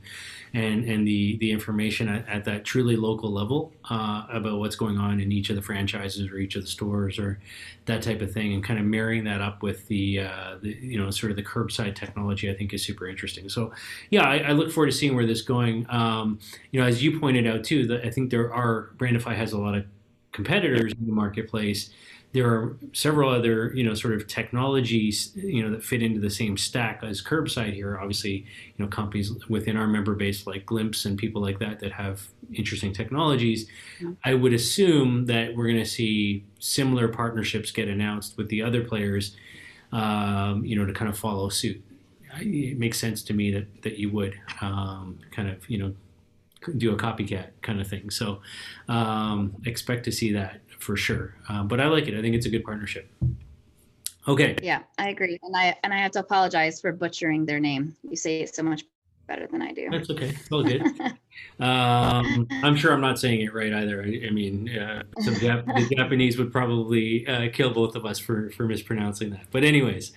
and 0.54 0.86
and 0.86 1.08
the 1.08 1.38
the 1.38 1.52
information 1.52 2.08
at, 2.08 2.28
at 2.28 2.46
that 2.46 2.64
truly 2.64 2.96
local 2.96 3.32
level 3.32 3.72
uh, 3.90 4.24
about 4.32 4.60
what's 4.60 4.76
going 4.76 4.98
on 4.98 5.20
in 5.20 5.32
each 5.32 5.50
of 5.50 5.56
the 5.56 5.62
franchises 5.62 6.30
or 6.32 6.38
each 6.38 6.56
of 6.56 6.64
the 6.64 6.68
stores 6.68 7.20
or 7.20 7.40
that 7.86 8.02
type 8.02 8.22
of 8.22 8.32
thing 8.32 8.54
and 8.54 8.64
kind 8.64 8.80
of 8.80 8.86
marrying 8.86 9.24
that 9.24 9.42
up 9.42 9.62
with 9.62 9.88
the, 9.88 10.22
uh, 10.22 10.56
the 10.62 10.78
you 10.82 10.98
know 10.98 11.10
sort 11.10 11.32
of 11.32 11.36
the 11.36 11.44
curbside 11.44 11.96
technology 11.96 12.50
I 12.50 12.56
think 12.56 12.74
is 12.74 12.84
super 12.84 13.08
interesting. 13.08 13.50
So 13.50 13.72
yeah 14.10 14.24
I, 14.24 14.38
I 14.40 14.52
look 14.52 14.72
forward 14.72 14.88
to 14.88 14.98
seeing 14.98 15.16
where 15.16 15.26
this 15.26 15.42
going. 15.42 15.86
Um, 15.90 16.40
you 16.72 16.80
know 16.80 16.88
as 16.88 17.04
you 17.04 17.20
pointed 17.20 17.48
out 17.48 17.64
too 17.64 17.88
that 17.88 18.06
I 18.06 18.10
think 18.10 18.32
there 18.32 18.54
are 18.54 18.90
Brandify 18.98 19.36
has 19.36 19.54
a 19.54 19.60
lot 19.60 19.76
of 19.76 19.86
competitors 20.32 20.94
in 20.94 21.06
the 21.06 21.14
marketplace 21.14 21.92
there 22.34 22.48
are 22.48 22.78
several 22.94 23.30
other 23.30 23.72
you 23.76 23.84
know 23.84 23.94
sort 23.94 24.14
of 24.14 24.28
technologies 24.28 25.32
you 25.36 25.64
know 25.64 25.70
that 25.70 25.84
fit 25.84 26.02
into 26.02 26.20
the 26.20 26.30
same 26.30 26.58
stack 26.58 27.04
as 27.04 27.22
curbside 27.22 27.74
here. 27.74 27.98
Obviously 27.98 28.46
you 28.76 28.86
know 28.86 28.88
companies 28.88 29.32
within 29.48 29.78
our 29.78 29.88
member 29.88 30.16
base 30.16 30.46
like 30.46 30.66
glimpse 30.66 31.06
and 31.06 31.18
people 31.18 31.42
like 31.42 31.60
that 31.60 31.80
that 31.80 31.92
have 31.92 32.28
interesting 32.54 32.94
technologies. 32.94 33.68
Mm-hmm. 34.00 34.14
i 34.24 34.34
would 34.34 34.54
assume 34.54 35.26
that 35.28 35.56
we're 35.56 35.68
going 35.68 35.84
to 35.84 35.90
see 35.90 36.44
similar 36.60 37.08
partnerships 37.08 37.72
get 37.72 37.88
announced 37.88 38.38
with 38.38 38.50
the 38.50 38.62
other 38.62 38.84
players 38.84 39.36
um, 39.94 40.66
you 40.66 40.76
know 40.76 40.86
to 40.86 40.94
kind 40.94 41.10
of 41.10 41.18
follow 41.18 41.50
suit. 41.50 41.82
It 42.40 42.80
makes 42.80 43.00
sense 43.00 43.22
to 43.24 43.34
me 43.34 43.52
that 43.52 43.84
that 43.84 44.00
you 44.00 44.10
would 44.10 44.38
um, 44.60 45.20
kind 45.32 45.50
of 45.50 45.70
you 45.70 45.78
know 45.78 45.94
do 46.78 46.92
a 46.94 46.98
copycat 46.98 47.50
kind 47.62 47.80
of 47.80 47.88
thing. 47.88 48.10
So 48.10 48.42
um, 48.88 49.56
expect 49.66 50.06
to 50.06 50.12
see 50.12 50.32
that 50.34 50.62
for 50.84 50.98
sure. 50.98 51.36
Uh, 51.50 51.64
but 51.64 51.80
I 51.80 51.88
like 51.88 52.08
it. 52.08 52.18
I 52.18 52.22
think 52.22 52.36
it's 52.36 52.46
a 52.46 52.50
good 52.50 52.64
partnership. 52.64 53.10
Okay. 54.28 54.56
Yeah, 54.62 54.84
I 54.98 55.10
agree, 55.10 55.38
and 55.44 55.56
I 55.56 55.76
and 55.84 55.94
I 55.94 55.98
have 55.98 56.12
to 56.12 56.20
apologize 56.20 56.80
for 56.80 56.92
butchering 56.94 57.46
their 57.46 57.60
name. 57.60 57.96
You 58.04 58.16
say 58.16 58.42
it 58.42 58.56
so 58.56 58.64
much 58.64 58.84
better 59.28 59.48
than 59.48 59.62
I 59.62 59.72
do. 59.74 59.90
That's 59.90 60.10
okay. 60.10 60.30
It's 60.30 60.52
all 60.52 60.64
good. 60.64 60.82
um, 61.60 62.48
I'm 62.64 62.76
sure 62.76 62.94
I'm 62.94 63.02
not 63.02 63.20
saying 63.20 63.42
it 63.42 63.54
right 63.54 63.74
either. 63.74 64.02
I, 64.02 64.28
I 64.28 64.30
mean, 64.30 64.70
uh, 64.78 65.04
some 65.20 65.36
Jap- 65.36 65.66
the 65.66 65.96
Japanese 65.96 66.38
would 66.38 66.52
probably 66.52 67.28
uh, 67.28 67.50
kill 67.52 67.74
both 67.74 67.96
of 67.96 68.06
us 68.06 68.18
for 68.18 68.50
for 68.52 68.66
mispronouncing 68.66 69.30
that. 69.32 69.48
But 69.52 69.66
anyways, 69.66 70.14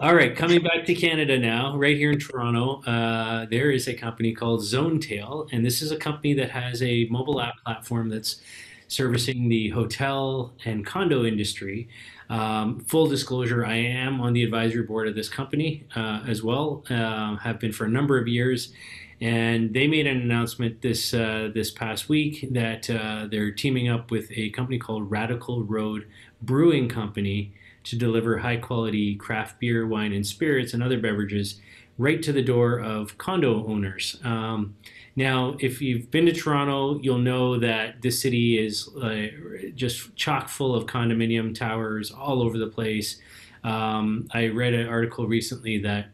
all 0.00 0.14
right. 0.14 0.36
Coming 0.36 0.62
back 0.62 0.84
to 0.84 0.94
Canada 0.94 1.38
now, 1.38 1.74
right 1.76 1.96
here 1.96 2.12
in 2.12 2.18
Toronto, 2.18 2.82
uh, 2.82 3.46
there 3.46 3.70
is 3.70 3.88
a 3.88 3.94
company 3.94 4.34
called 4.34 4.60
ZoneTail, 4.60 5.48
and 5.52 5.64
this 5.64 5.80
is 5.80 5.90
a 5.90 5.96
company 5.96 6.34
that 6.34 6.50
has 6.50 6.82
a 6.82 7.06
mobile 7.10 7.40
app 7.40 7.54
platform 7.64 8.10
that's 8.10 8.42
servicing 8.88 9.48
the 9.48 9.70
hotel 9.70 10.52
and 10.64 10.84
condo 10.84 11.24
industry. 11.24 11.88
Um, 12.30 12.80
full 12.80 13.06
disclosure, 13.06 13.64
I 13.64 13.76
am 13.76 14.20
on 14.20 14.32
the 14.32 14.42
advisory 14.42 14.82
board 14.82 15.08
of 15.08 15.14
this 15.14 15.28
company 15.28 15.86
uh, 15.94 16.24
as 16.26 16.42
well, 16.42 16.84
uh, 16.90 17.36
have 17.36 17.58
been 17.60 17.72
for 17.72 17.84
a 17.84 17.88
number 17.88 18.18
of 18.18 18.26
years. 18.26 18.72
And 19.20 19.74
they 19.74 19.88
made 19.88 20.06
an 20.06 20.20
announcement 20.20 20.80
this 20.80 21.12
uh, 21.12 21.50
this 21.52 21.72
past 21.72 22.08
week 22.08 22.46
that 22.52 22.88
uh, 22.88 23.26
they're 23.28 23.50
teaming 23.50 23.88
up 23.88 24.12
with 24.12 24.30
a 24.30 24.50
company 24.50 24.78
called 24.78 25.10
Radical 25.10 25.64
Road 25.64 26.06
Brewing 26.40 26.88
Company 26.88 27.52
to 27.84 27.96
deliver 27.96 28.38
high 28.38 28.58
quality 28.58 29.16
craft 29.16 29.58
beer, 29.58 29.86
wine, 29.86 30.12
and 30.12 30.24
spirits 30.24 30.72
and 30.72 30.82
other 30.82 31.00
beverages 31.00 31.60
right 31.96 32.22
to 32.22 32.32
the 32.32 32.42
door 32.42 32.78
of 32.78 33.18
condo 33.18 33.66
owners. 33.66 34.20
Um, 34.22 34.76
now, 35.18 35.56
if 35.58 35.82
you've 35.82 36.12
been 36.12 36.26
to 36.26 36.32
Toronto, 36.32 37.00
you'll 37.00 37.18
know 37.18 37.58
that 37.58 38.00
this 38.00 38.22
city 38.22 38.64
is 38.64 38.88
uh, 39.02 39.26
just 39.74 40.14
chock 40.14 40.48
full 40.48 40.76
of 40.76 40.86
condominium 40.86 41.52
towers 41.52 42.12
all 42.12 42.40
over 42.40 42.56
the 42.56 42.68
place. 42.68 43.20
Um, 43.64 44.28
I 44.32 44.46
read 44.46 44.74
an 44.74 44.86
article 44.86 45.26
recently 45.26 45.78
that 45.78 46.06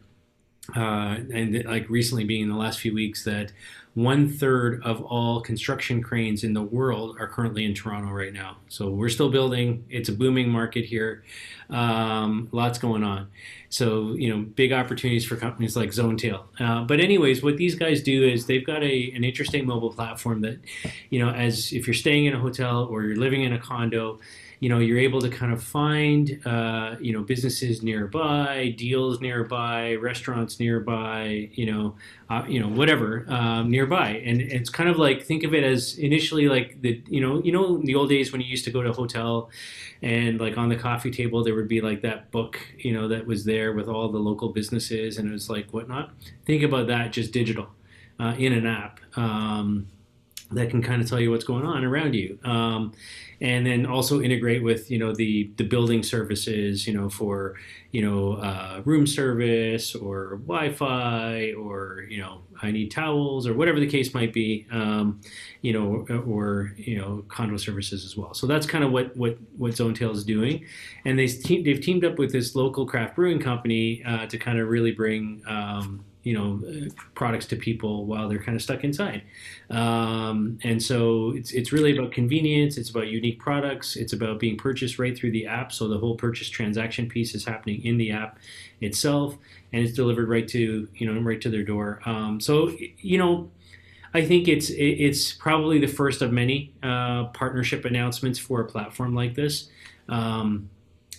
uh, 0.75 1.19
and 1.31 1.63
like 1.65 1.87
recently 1.87 2.23
being 2.23 2.41
in 2.41 2.49
the 2.49 2.55
last 2.55 2.79
few 2.79 2.95
weeks 2.95 3.23
that 3.25 3.51
one 3.95 4.29
third 4.29 4.83
of 4.83 5.01
all 5.03 5.39
construction 5.39 6.03
cranes 6.03 6.43
in 6.43 6.53
the 6.53 6.61
world 6.61 7.15
are 7.17 7.27
currently 7.27 7.63
in 7.63 7.73
Toronto 7.73 8.11
right 8.11 8.33
now. 8.33 8.57
So 8.67 8.89
we're 8.89 9.09
still 9.09 9.29
building. 9.29 9.85
It's 9.89 10.09
a 10.09 10.11
booming 10.11 10.49
market 10.49 10.83
here. 10.83 11.23
Um, 11.69 12.49
lots 12.51 12.77
going 12.77 13.03
on. 13.03 13.29
So 13.69 14.11
you 14.13 14.29
know, 14.29 14.43
big 14.43 14.73
opportunities 14.73 15.25
for 15.25 15.37
companies 15.37 15.77
like 15.77 15.89
ZoneTail. 15.91 16.43
Uh, 16.59 16.83
but 16.83 16.99
anyways, 16.99 17.41
what 17.41 17.55
these 17.55 17.75
guys 17.75 18.03
do 18.03 18.23
is 18.27 18.45
they've 18.45 18.65
got 18.65 18.83
a 18.83 19.11
an 19.15 19.23
interesting 19.23 19.65
mobile 19.65 19.93
platform 19.93 20.41
that, 20.41 20.59
you 21.09 21.19
know, 21.19 21.31
as 21.31 21.71
if 21.71 21.87
you're 21.87 21.93
staying 21.93 22.25
in 22.25 22.33
a 22.33 22.39
hotel 22.39 22.83
or 22.91 23.03
you're 23.03 23.15
living 23.15 23.43
in 23.43 23.53
a 23.53 23.59
condo 23.59 24.19
you 24.59 24.69
know 24.69 24.79
you're 24.79 24.99
able 24.99 25.21
to 25.21 25.29
kind 25.29 25.51
of 25.51 25.63
find 25.63 26.39
uh, 26.45 26.95
you 26.99 27.13
know 27.13 27.21
businesses 27.21 27.83
nearby 27.83 28.73
deals 28.77 29.21
nearby 29.21 29.95
restaurants 29.95 30.59
nearby 30.59 31.49
you 31.53 31.65
know 31.65 31.95
uh, 32.29 32.43
you 32.47 32.59
know 32.59 32.67
whatever 32.67 33.25
um, 33.29 33.69
nearby. 33.69 34.09
And 34.25 34.41
it's 34.41 34.69
kind 34.69 34.89
of 34.89 34.97
like 34.97 35.23
think 35.23 35.43
of 35.43 35.53
it 35.53 35.63
as 35.63 35.97
initially 35.97 36.47
like 36.47 36.81
the 36.81 37.01
you 37.07 37.21
know 37.21 37.41
you 37.43 37.51
know 37.51 37.77
the 37.77 37.95
old 37.95 38.09
days 38.09 38.31
when 38.31 38.41
you 38.41 38.47
used 38.47 38.65
to 38.65 38.71
go 38.71 38.81
to 38.81 38.89
a 38.89 38.93
hotel 38.93 39.49
and 40.01 40.39
like 40.39 40.57
on 40.57 40.69
the 40.69 40.75
coffee 40.75 41.11
table 41.11 41.43
there 41.43 41.55
would 41.55 41.67
be 41.67 41.81
like 41.81 42.01
that 42.01 42.31
book 42.31 42.59
you 42.77 42.93
know 42.93 43.07
that 43.07 43.25
was 43.25 43.45
there 43.45 43.73
with 43.73 43.87
all 43.87 44.09
the 44.09 44.17
local 44.17 44.49
businesses 44.49 45.17
and 45.17 45.29
it 45.29 45.31
was 45.31 45.49
like 45.49 45.71
whatnot. 45.71 46.11
Think 46.45 46.63
about 46.63 46.87
that 46.87 47.11
just 47.11 47.31
digital 47.31 47.67
uh, 48.19 48.35
in 48.37 48.53
an 48.53 48.65
app. 48.65 48.99
Um, 49.15 49.87
that 50.51 50.69
can 50.69 50.81
kind 50.81 51.01
of 51.01 51.09
tell 51.09 51.19
you 51.19 51.31
what's 51.31 51.43
going 51.43 51.65
on 51.65 51.83
around 51.83 52.13
you. 52.13 52.37
Um, 52.43 52.93
and 53.41 53.65
then 53.65 53.85
also 53.85 54.21
integrate 54.21 54.63
with 54.63 54.89
you 54.89 54.97
know 54.97 55.13
the 55.13 55.51
the 55.57 55.63
building 55.65 56.01
services 56.03 56.87
you 56.87 56.93
know 56.93 57.09
for 57.09 57.55
you 57.91 58.01
know 58.01 58.33
uh, 58.35 58.81
room 58.85 59.05
service 59.05 59.93
or 59.93 60.37
wi-fi 60.47 61.51
or 61.51 62.05
you 62.09 62.17
know 62.17 62.39
i 62.61 62.71
need 62.71 62.89
towels 62.89 63.45
or 63.45 63.53
whatever 63.53 63.77
the 63.77 63.87
case 63.87 64.13
might 64.13 64.31
be 64.31 64.65
um, 64.71 65.19
you 65.61 65.73
know 65.73 66.05
or 66.27 66.73
you 66.77 66.95
know 66.95 67.23
condo 67.27 67.57
services 67.57 68.05
as 68.05 68.15
well. 68.15 68.33
So 68.33 68.47
that's 68.47 68.65
kind 68.65 68.83
of 68.83 68.91
what 68.91 69.15
what 69.17 69.37
what 69.57 69.71
zonetail 69.71 70.11
is 70.13 70.23
doing. 70.23 70.65
And 71.05 71.17
they 71.17 71.27
they've 71.27 71.81
teamed 71.81 72.05
up 72.05 72.19
with 72.19 72.31
this 72.31 72.55
local 72.55 72.85
craft 72.85 73.15
brewing 73.15 73.39
company 73.39 74.03
uh, 74.03 74.27
to 74.27 74.37
kind 74.37 74.59
of 74.59 74.67
really 74.67 74.91
bring 74.91 75.41
um, 75.47 76.05
you 76.25 76.33
know 76.33 76.89
products 77.13 77.45
to 77.45 77.55
people 77.55 78.05
while 78.05 78.27
they're 78.27 78.43
kind 78.43 78.55
of 78.55 78.61
stuck 78.61 78.83
inside. 78.83 79.21
Um, 79.69 80.59
and 80.63 80.81
so 80.83 81.31
it's, 81.35 81.51
it's 81.51 81.71
really 81.71 81.97
about 81.97 82.11
convenience 82.11 82.77
it's 82.77 82.89
about 82.89 83.07
unique 83.07 83.39
products 83.39 83.95
it's 83.95 84.13
about 84.13 84.39
being 84.39 84.57
purchased 84.57 84.99
right 84.99 85.17
through 85.17 85.31
the 85.31 85.47
app 85.47 85.71
so 85.71 85.87
the 85.87 85.97
whole 85.97 86.15
purchase 86.15 86.49
transaction 86.49 87.07
piece 87.07 87.33
is 87.33 87.45
happening 87.45 87.83
in 87.83 87.97
the 87.97 88.11
app 88.11 88.37
itself 88.81 89.37
and 89.71 89.83
it's 89.83 89.93
delivered 89.93 90.29
right 90.29 90.47
to 90.47 90.87
you 90.95 91.11
know 91.11 91.19
right 91.21 91.41
to 91.41 91.49
their 91.49 91.63
door. 91.63 92.01
Um, 92.05 92.39
so 92.39 92.71
you 92.99 93.17
know 93.17 93.51
I 94.13 94.25
think 94.25 94.47
it's 94.47 94.69
it's 94.69 95.33
probably 95.33 95.79
the 95.79 95.87
first 95.87 96.21
of 96.21 96.31
many 96.31 96.73
uh, 96.81 97.25
partnership 97.25 97.83
announcements 97.83 98.39
for 98.39 98.61
a 98.61 98.65
platform 98.65 99.13
like 99.13 99.35
this, 99.35 99.69
um, 100.07 100.69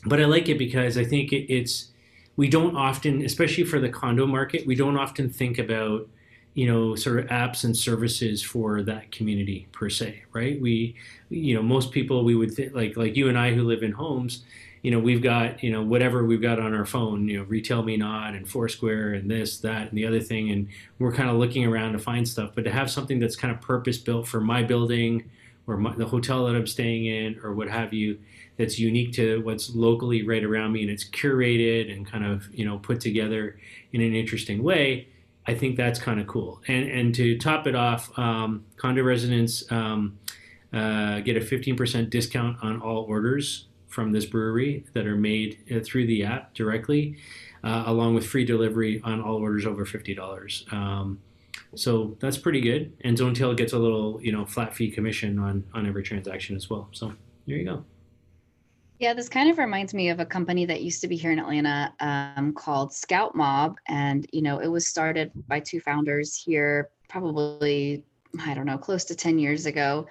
but 0.06 0.20
I 0.20 0.24
like 0.24 0.48
it 0.48 0.56
because 0.56 0.96
I 0.96 1.04
think 1.04 1.32
it, 1.32 1.52
it's 1.52 1.88
we 2.36 2.48
don't 2.48 2.76
often, 2.76 3.22
especially 3.22 3.64
for 3.64 3.80
the 3.80 3.88
condo 3.88 4.26
market, 4.26 4.66
we 4.66 4.74
don't 4.74 4.96
often 4.96 5.30
think 5.30 5.58
about 5.58 6.08
you 6.54 6.66
know 6.66 6.94
sort 6.94 7.18
of 7.18 7.26
apps 7.26 7.64
and 7.64 7.76
services 7.76 8.42
for 8.42 8.82
that 8.82 9.12
community 9.12 9.68
per 9.72 9.90
se 9.90 10.22
right? 10.32 10.60
We 10.60 10.94
you 11.28 11.54
know 11.54 11.62
most 11.62 11.92
people 11.92 12.24
we 12.24 12.34
would 12.34 12.52
think 12.54 12.74
like 12.74 12.96
like 12.96 13.14
you 13.14 13.28
and 13.28 13.38
i 13.38 13.52
who 13.52 13.62
live 13.62 13.82
in 13.82 13.92
homes 13.92 14.42
you 14.82 14.90
know 14.90 14.98
we've 15.00 15.22
got 15.22 15.62
you 15.62 15.70
know 15.70 15.82
whatever 15.82 16.24
we've 16.24 16.40
got 16.40 16.60
on 16.60 16.72
our 16.72 16.86
phone 16.86 17.28
you 17.28 17.36
know 17.36 17.44
retail 17.44 17.82
me 17.82 17.96
not 17.96 18.34
and 18.34 18.48
foursquare 18.48 19.14
and 19.14 19.28
this 19.30 19.58
that 19.58 19.88
and 19.88 19.98
the 19.98 20.06
other 20.06 20.20
thing 20.20 20.50
and 20.50 20.68
we're 20.98 21.12
kind 21.12 21.28
of 21.28 21.36
looking 21.36 21.66
around 21.66 21.92
to 21.92 21.98
find 21.98 22.26
stuff. 22.26 22.52
But 22.54 22.64
to 22.64 22.70
have 22.70 22.90
something 22.90 23.18
that's 23.18 23.36
kind 23.36 23.52
of 23.52 23.60
purpose 23.60 23.98
built 23.98 24.26
for 24.28 24.40
my 24.40 24.62
building 24.62 25.28
or 25.66 25.76
my, 25.76 25.94
the 25.96 26.06
hotel 26.06 26.46
that 26.46 26.54
i'm 26.54 26.66
staying 26.66 27.06
in 27.06 27.40
or 27.42 27.52
what 27.52 27.68
have 27.68 27.92
you 27.92 28.18
that's 28.56 28.78
unique 28.78 29.12
to 29.12 29.42
what's 29.42 29.74
locally 29.74 30.26
right 30.26 30.44
around 30.44 30.72
me 30.72 30.82
and 30.82 30.90
it's 30.90 31.04
curated 31.04 31.92
and 31.92 32.06
kind 32.06 32.24
of 32.24 32.48
you 32.54 32.64
know 32.64 32.78
put 32.78 33.00
together 33.00 33.58
in 33.92 34.00
an 34.00 34.14
interesting 34.14 34.62
way 34.62 35.08
i 35.46 35.54
think 35.54 35.76
that's 35.76 35.98
kind 35.98 36.20
of 36.20 36.26
cool. 36.26 36.60
And 36.68 36.88
and 36.88 37.14
to 37.16 37.38
top 37.38 37.66
it 37.66 37.74
off 37.74 38.16
um, 38.18 38.64
condo 38.76 39.02
residents 39.02 39.70
um, 39.70 40.18
uh, 40.72 41.20
get 41.20 41.36
a 41.36 41.40
15% 41.40 42.10
discount 42.10 42.58
on 42.62 42.82
all 42.82 43.04
orders 43.04 43.66
from 43.86 44.12
this 44.12 44.26
brewery 44.26 44.84
that 44.92 45.06
are 45.06 45.16
made 45.16 45.58
uh, 45.74 45.80
through 45.82 46.06
the 46.06 46.24
app 46.24 46.52
directly 46.54 47.16
uh, 47.64 47.84
along 47.86 48.14
with 48.14 48.26
free 48.26 48.44
delivery 48.44 49.00
on 49.04 49.22
all 49.22 49.36
orders 49.36 49.64
over 49.64 49.86
$50 49.86 50.72
um, 50.72 51.20
so 51.74 52.16
that's 52.20 52.38
pretty 52.38 52.60
good. 52.60 52.92
And 53.02 53.16
zonetail 53.16 53.56
gets 53.56 53.72
a 53.72 53.78
little 53.78 54.20
you 54.22 54.32
know 54.32 54.46
flat 54.46 54.74
fee 54.74 54.90
commission 54.90 55.38
on 55.38 55.64
on 55.74 55.86
every 55.86 56.02
transaction 56.02 56.56
as 56.56 56.70
well. 56.70 56.88
So 56.92 57.12
there 57.46 57.56
you 57.56 57.64
go 57.64 57.84
yeah, 58.98 59.12
this 59.12 59.28
kind 59.28 59.50
of 59.50 59.58
reminds 59.58 59.92
me 59.92 60.08
of 60.08 60.20
a 60.20 60.26
company 60.26 60.64
that 60.64 60.82
used 60.82 61.00
to 61.02 61.08
be 61.08 61.16
here 61.16 61.30
in 61.30 61.38
Atlanta 61.38 61.92
um, 62.00 62.54
called 62.54 62.90
Scoutmob. 62.90 63.76
And, 63.88 64.26
you 64.32 64.40
know, 64.40 64.58
it 64.58 64.68
was 64.68 64.86
started 64.86 65.30
by 65.48 65.60
two 65.60 65.80
founders 65.80 66.34
here 66.34 66.88
probably, 67.08 68.02
I 68.40 68.54
don't 68.54 68.66
know, 68.66 68.78
close 68.78 69.04
to 69.04 69.14
10 69.14 69.38
years 69.38 69.66
ago. 69.66 70.06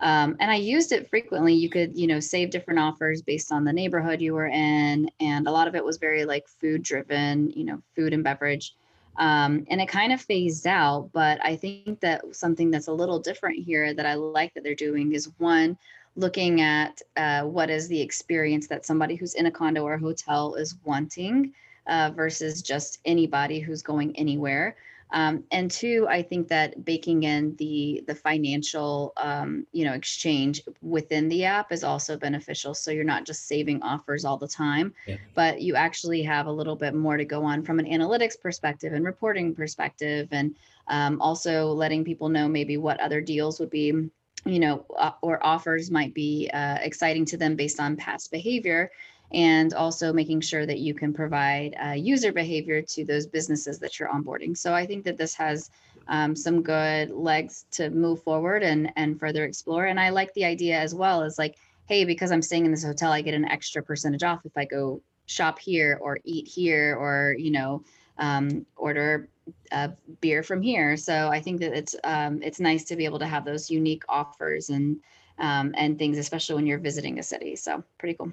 Um, 0.00 0.36
and 0.40 0.50
I 0.50 0.56
used 0.56 0.92
it 0.92 1.10
frequently. 1.10 1.52
You 1.52 1.68
could, 1.68 1.96
you 1.96 2.06
know, 2.06 2.20
save 2.20 2.50
different 2.50 2.80
offers 2.80 3.20
based 3.20 3.52
on 3.52 3.64
the 3.64 3.72
neighborhood 3.72 4.22
you 4.22 4.32
were 4.32 4.48
in. 4.48 5.10
And 5.20 5.46
a 5.46 5.50
lot 5.50 5.68
of 5.68 5.74
it 5.74 5.84
was 5.84 5.98
very 5.98 6.24
like 6.24 6.48
food 6.48 6.82
driven, 6.82 7.50
you 7.50 7.64
know, 7.64 7.82
food 7.94 8.14
and 8.14 8.24
beverage. 8.24 8.74
Um, 9.18 9.66
and 9.68 9.82
it 9.82 9.88
kind 9.88 10.14
of 10.14 10.20
phased 10.22 10.66
out. 10.66 11.10
But 11.12 11.44
I 11.44 11.56
think 11.56 12.00
that 12.00 12.34
something 12.34 12.70
that's 12.70 12.88
a 12.88 12.92
little 12.92 13.18
different 13.18 13.58
here 13.58 13.92
that 13.92 14.06
I 14.06 14.14
like 14.14 14.54
that 14.54 14.64
they're 14.64 14.74
doing 14.74 15.12
is 15.12 15.30
one, 15.36 15.76
looking 16.16 16.60
at 16.60 17.00
uh, 17.16 17.42
what 17.42 17.70
is 17.70 17.88
the 17.88 18.00
experience 18.00 18.66
that 18.68 18.84
somebody 18.84 19.14
who's 19.14 19.34
in 19.34 19.46
a 19.46 19.50
condo 19.50 19.82
or 19.82 19.94
a 19.94 20.00
hotel 20.00 20.54
is 20.54 20.76
wanting 20.84 21.52
uh, 21.86 22.10
versus 22.14 22.62
just 22.62 22.98
anybody 23.04 23.60
who's 23.60 23.82
going 23.82 24.16
anywhere. 24.16 24.76
Um, 25.12 25.44
and 25.50 25.70
two, 25.70 26.06
I 26.08 26.22
think 26.22 26.48
that 26.48 26.84
baking 26.84 27.24
in 27.24 27.56
the 27.56 28.04
the 28.06 28.14
financial 28.14 29.12
um, 29.16 29.66
you 29.72 29.84
know 29.84 29.92
exchange 29.92 30.62
within 30.82 31.28
the 31.28 31.44
app 31.44 31.72
is 31.72 31.82
also 31.82 32.16
beneficial. 32.16 32.74
So 32.74 32.90
you're 32.90 33.02
not 33.02 33.26
just 33.26 33.48
saving 33.48 33.82
offers 33.82 34.24
all 34.24 34.36
the 34.36 34.46
time, 34.46 34.94
yeah. 35.06 35.16
but 35.34 35.60
you 35.60 35.74
actually 35.74 36.22
have 36.22 36.46
a 36.46 36.52
little 36.52 36.76
bit 36.76 36.94
more 36.94 37.16
to 37.16 37.24
go 37.24 37.42
on 37.42 37.64
from 37.64 37.80
an 37.80 37.86
analytics 37.86 38.40
perspective 38.40 38.92
and 38.92 39.04
reporting 39.04 39.52
perspective, 39.54 40.28
and 40.30 40.54
um, 40.86 41.20
also 41.20 41.66
letting 41.72 42.04
people 42.04 42.28
know 42.28 42.46
maybe 42.46 42.76
what 42.76 43.00
other 43.00 43.20
deals 43.20 43.58
would 43.58 43.70
be 43.70 44.10
you 44.44 44.58
know, 44.58 44.86
uh, 44.98 45.12
or 45.22 45.44
offers 45.44 45.90
might 45.90 46.14
be 46.14 46.50
uh, 46.52 46.78
exciting 46.80 47.24
to 47.26 47.36
them 47.36 47.56
based 47.56 47.80
on 47.80 47.96
past 47.96 48.30
behavior, 48.30 48.90
and 49.32 49.74
also 49.74 50.12
making 50.12 50.40
sure 50.40 50.66
that 50.66 50.78
you 50.78 50.94
can 50.94 51.12
provide 51.12 51.76
uh, 51.84 51.92
user 51.92 52.32
behavior 52.32 52.82
to 52.82 53.04
those 53.04 53.26
businesses 53.26 53.78
that 53.78 53.98
you're 53.98 54.08
onboarding. 54.08 54.56
So 54.56 54.74
I 54.74 54.86
think 54.86 55.04
that 55.04 55.16
this 55.16 55.34
has 55.34 55.70
um, 56.08 56.34
some 56.34 56.62
good 56.62 57.10
legs 57.10 57.66
to 57.72 57.90
move 57.90 58.22
forward 58.22 58.62
and 58.62 58.92
and 58.96 59.18
further 59.18 59.44
explore. 59.44 59.86
And 59.86 60.00
I 60.00 60.10
like 60.10 60.32
the 60.34 60.44
idea 60.44 60.78
as 60.78 60.94
well 60.94 61.22
as 61.22 61.38
like, 61.38 61.56
hey, 61.86 62.04
because 62.04 62.32
I'm 62.32 62.42
staying 62.42 62.64
in 62.64 62.70
this 62.70 62.84
hotel, 62.84 63.12
I 63.12 63.22
get 63.22 63.34
an 63.34 63.44
extra 63.44 63.82
percentage 63.82 64.22
off 64.22 64.44
if 64.44 64.56
I 64.56 64.64
go 64.64 65.02
shop 65.26 65.60
here 65.60 65.96
or 66.02 66.18
eat 66.24 66.48
here 66.48 66.96
or 66.98 67.36
you 67.38 67.52
know 67.52 67.84
um, 68.20 68.64
order 68.76 69.28
a 69.72 69.90
beer 70.20 70.42
from 70.42 70.62
here. 70.62 70.96
So 70.96 71.28
I 71.28 71.40
think 71.40 71.60
that 71.60 71.72
it's 71.72 71.96
um, 72.04 72.40
it's 72.42 72.60
nice 72.60 72.84
to 72.84 72.96
be 72.96 73.04
able 73.04 73.18
to 73.18 73.26
have 73.26 73.44
those 73.44 73.70
unique 73.70 74.04
offers 74.08 74.70
and 74.70 75.00
um, 75.38 75.74
and 75.76 75.98
things, 75.98 76.18
especially 76.18 76.54
when 76.56 76.66
you're 76.66 76.78
visiting 76.78 77.18
a 77.18 77.22
city. 77.22 77.56
So 77.56 77.82
pretty 77.98 78.14
cool. 78.14 78.32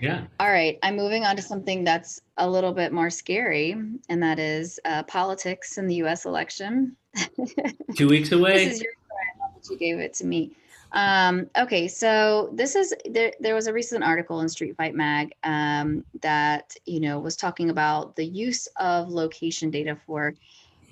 Yeah. 0.00 0.26
All 0.38 0.50
right. 0.50 0.78
I'm 0.82 0.96
moving 0.96 1.24
on 1.24 1.36
to 1.36 1.42
something 1.42 1.82
that's 1.82 2.20
a 2.36 2.48
little 2.48 2.72
bit 2.72 2.92
more 2.92 3.10
scary, 3.10 3.72
and 4.08 4.22
that 4.22 4.38
is 4.38 4.78
uh, 4.84 5.02
politics 5.04 5.78
in 5.78 5.86
the 5.86 5.96
U.S. 5.96 6.26
election. 6.26 6.96
Two 7.96 8.08
weeks 8.08 8.32
away. 8.32 8.64
this 8.64 8.74
is 8.74 8.82
your 8.82 8.92
I 9.10 9.42
love 9.42 9.54
that 9.54 9.70
you 9.70 9.78
gave 9.78 9.98
it 9.98 10.14
to 10.14 10.26
me. 10.26 10.52
Um, 10.92 11.50
okay, 11.58 11.88
so 11.88 12.50
this 12.52 12.74
is 12.74 12.94
there. 13.10 13.32
There 13.40 13.54
was 13.54 13.66
a 13.66 13.72
recent 13.72 14.04
article 14.04 14.40
in 14.40 14.48
Street 14.48 14.76
Fight 14.76 14.94
Mag 14.94 15.34
um, 15.42 16.04
that 16.22 16.74
you 16.86 17.00
know 17.00 17.18
was 17.18 17.36
talking 17.36 17.70
about 17.70 18.16
the 18.16 18.24
use 18.24 18.66
of 18.76 19.10
location 19.10 19.70
data 19.70 19.96
for 20.06 20.34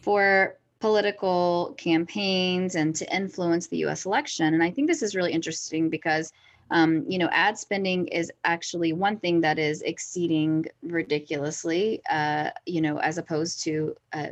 for 0.02 0.56
political 0.80 1.74
campaigns 1.78 2.74
and 2.74 2.94
to 2.96 3.16
influence 3.16 3.68
the 3.68 3.78
U.S. 3.78 4.04
election. 4.04 4.52
And 4.52 4.62
I 4.62 4.70
think 4.70 4.88
this 4.88 5.02
is 5.02 5.14
really 5.14 5.32
interesting 5.32 5.88
because 5.88 6.32
um, 6.70 7.04
you 7.08 7.18
know 7.18 7.28
ad 7.30 7.56
spending 7.56 8.08
is 8.08 8.32
actually 8.44 8.92
one 8.92 9.18
thing 9.18 9.40
that 9.42 9.58
is 9.58 9.80
exceeding 9.82 10.66
ridiculously. 10.82 12.02
Uh, 12.10 12.50
you 12.66 12.80
know, 12.80 12.98
as 12.98 13.16
opposed 13.16 13.62
to 13.62 13.94
uh, 14.12 14.28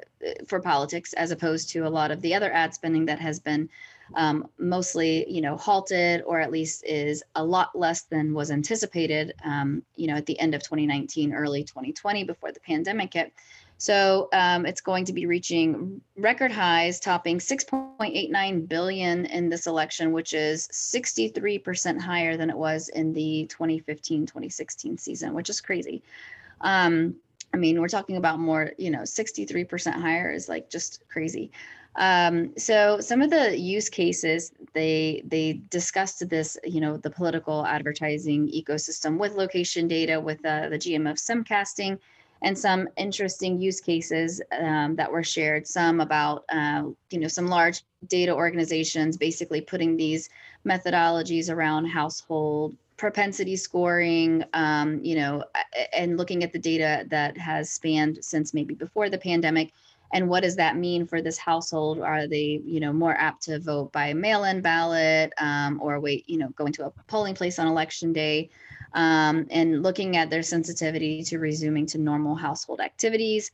for 0.46 0.60
politics, 0.60 1.12
as 1.12 1.30
opposed 1.30 1.70
to 1.70 1.86
a 1.86 1.88
lot 1.88 2.10
of 2.10 2.20
the 2.20 2.34
other 2.34 2.52
ad 2.52 2.74
spending 2.74 3.06
that 3.06 3.20
has 3.20 3.38
been 3.38 3.68
um, 4.14 4.48
mostly, 4.58 5.30
you 5.30 5.40
know, 5.40 5.56
halted 5.56 6.22
or 6.26 6.40
at 6.40 6.50
least 6.50 6.84
is 6.84 7.22
a 7.34 7.44
lot 7.44 7.76
less 7.76 8.02
than 8.02 8.34
was 8.34 8.50
anticipated, 8.50 9.34
um, 9.44 9.82
you 9.96 10.06
know, 10.06 10.14
at 10.14 10.26
the 10.26 10.38
end 10.38 10.54
of 10.54 10.62
2019, 10.62 11.32
early 11.32 11.64
2020 11.64 12.24
before 12.24 12.52
the 12.52 12.60
pandemic 12.60 13.14
hit. 13.14 13.32
So 13.82 14.28
um, 14.32 14.64
it's 14.64 14.80
going 14.80 15.06
to 15.06 15.12
be 15.12 15.26
reaching 15.26 16.00
record 16.16 16.52
highs, 16.52 17.00
topping 17.00 17.38
6.89 17.38 18.68
billion 18.68 19.26
in 19.26 19.48
this 19.48 19.66
election, 19.66 20.12
which 20.12 20.34
is 20.34 20.68
63% 20.68 22.00
higher 22.00 22.36
than 22.36 22.48
it 22.48 22.56
was 22.56 22.90
in 22.90 23.12
the 23.12 23.50
2015-2016 23.50 25.00
season, 25.00 25.34
which 25.34 25.50
is 25.50 25.60
crazy. 25.60 26.00
Um, 26.60 27.16
I 27.54 27.56
mean, 27.56 27.80
we're 27.80 27.88
talking 27.88 28.16
about 28.16 28.40
more, 28.40 28.72
you 28.78 28.90
know, 28.90 29.00
63% 29.00 29.92
higher 29.92 30.32
is 30.32 30.48
like 30.48 30.70
just 30.70 31.02
crazy. 31.08 31.50
Um, 31.96 32.56
so 32.56 33.00
some 33.00 33.20
of 33.20 33.28
the 33.28 33.56
use 33.58 33.90
cases 33.90 34.52
they 34.72 35.22
they 35.26 35.60
discussed 35.68 36.26
this, 36.28 36.56
you 36.64 36.80
know, 36.80 36.96
the 36.96 37.10
political 37.10 37.66
advertising 37.66 38.48
ecosystem 38.48 39.18
with 39.18 39.34
location 39.34 39.88
data, 39.88 40.18
with 40.18 40.44
uh, 40.44 40.70
the 40.70 40.78
GMF 40.78 41.18
simcasting, 41.18 41.98
and 42.40 42.58
some 42.58 42.88
interesting 42.96 43.60
use 43.60 43.80
cases 43.80 44.40
um, 44.58 44.96
that 44.96 45.12
were 45.12 45.22
shared. 45.22 45.66
Some 45.66 46.00
about, 46.00 46.44
uh, 46.48 46.84
you 47.10 47.20
know, 47.20 47.28
some 47.28 47.46
large 47.46 47.82
data 48.08 48.34
organizations 48.34 49.18
basically 49.18 49.60
putting 49.60 49.96
these 49.96 50.30
methodologies 50.66 51.50
around 51.50 51.86
household 51.86 52.74
propensity 53.02 53.56
scoring, 53.56 54.44
um, 54.54 55.02
you 55.02 55.16
know, 55.16 55.42
and 55.92 56.16
looking 56.16 56.44
at 56.44 56.52
the 56.52 56.58
data 56.58 57.04
that 57.08 57.36
has 57.36 57.68
spanned 57.68 58.24
since 58.24 58.54
maybe 58.54 58.74
before 58.74 59.10
the 59.10 59.18
pandemic. 59.18 59.72
And 60.12 60.28
what 60.28 60.44
does 60.44 60.54
that 60.56 60.76
mean 60.76 61.06
for 61.06 61.20
this 61.20 61.36
household? 61.36 61.98
Are 62.00 62.28
they, 62.28 62.62
you 62.64 62.78
know, 62.78 62.92
more 62.92 63.16
apt 63.18 63.42
to 63.44 63.58
vote 63.58 63.90
by 63.90 64.12
mail-in 64.12 64.60
ballot 64.60 65.32
um, 65.38 65.80
or 65.82 65.98
wait, 65.98 66.30
you 66.30 66.38
know, 66.38 66.50
going 66.50 66.72
to 66.74 66.86
a 66.86 66.90
polling 67.08 67.34
place 67.34 67.58
on 67.58 67.66
election 67.66 68.12
day? 68.12 68.50
um, 68.94 69.46
and 69.50 69.82
looking 69.82 70.16
at 70.16 70.30
their 70.30 70.42
sensitivity 70.42 71.22
to 71.24 71.38
resuming 71.38 71.86
to 71.86 71.98
normal 71.98 72.34
household 72.34 72.80
activities. 72.80 73.50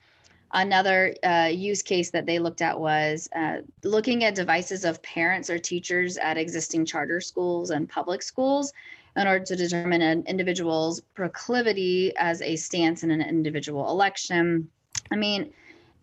Another 0.53 1.15
uh, 1.23 1.51
use 1.53 1.83
case 1.83 2.11
that 2.11 2.25
they 2.25 2.39
looked 2.39 2.63
at 2.63 2.79
was 2.79 3.29
uh, 3.37 3.59
looking 3.85 4.25
at 4.25 4.35
devices 4.35 4.85
of 4.85 5.03
parents 5.03 5.51
or 5.51 5.59
teachers 5.59 6.17
at 6.17 6.39
existing 6.39 6.87
charter 6.87 7.21
schools 7.21 7.71
and 7.71 7.89
public 7.89 8.23
schools 8.23 8.73
in 9.19 9.27
order 9.27 9.45
to 9.45 9.57
determine 9.57 10.01
an 10.01 10.25
individual's 10.27 11.01
proclivity 11.15 12.13
as 12.17 12.41
a 12.41 12.57
stance 12.57 13.03
in 13.03 13.11
an 13.11 13.21
individual 13.21 13.91
election. 13.91 14.71
I 15.11 15.17
mean, 15.17 15.53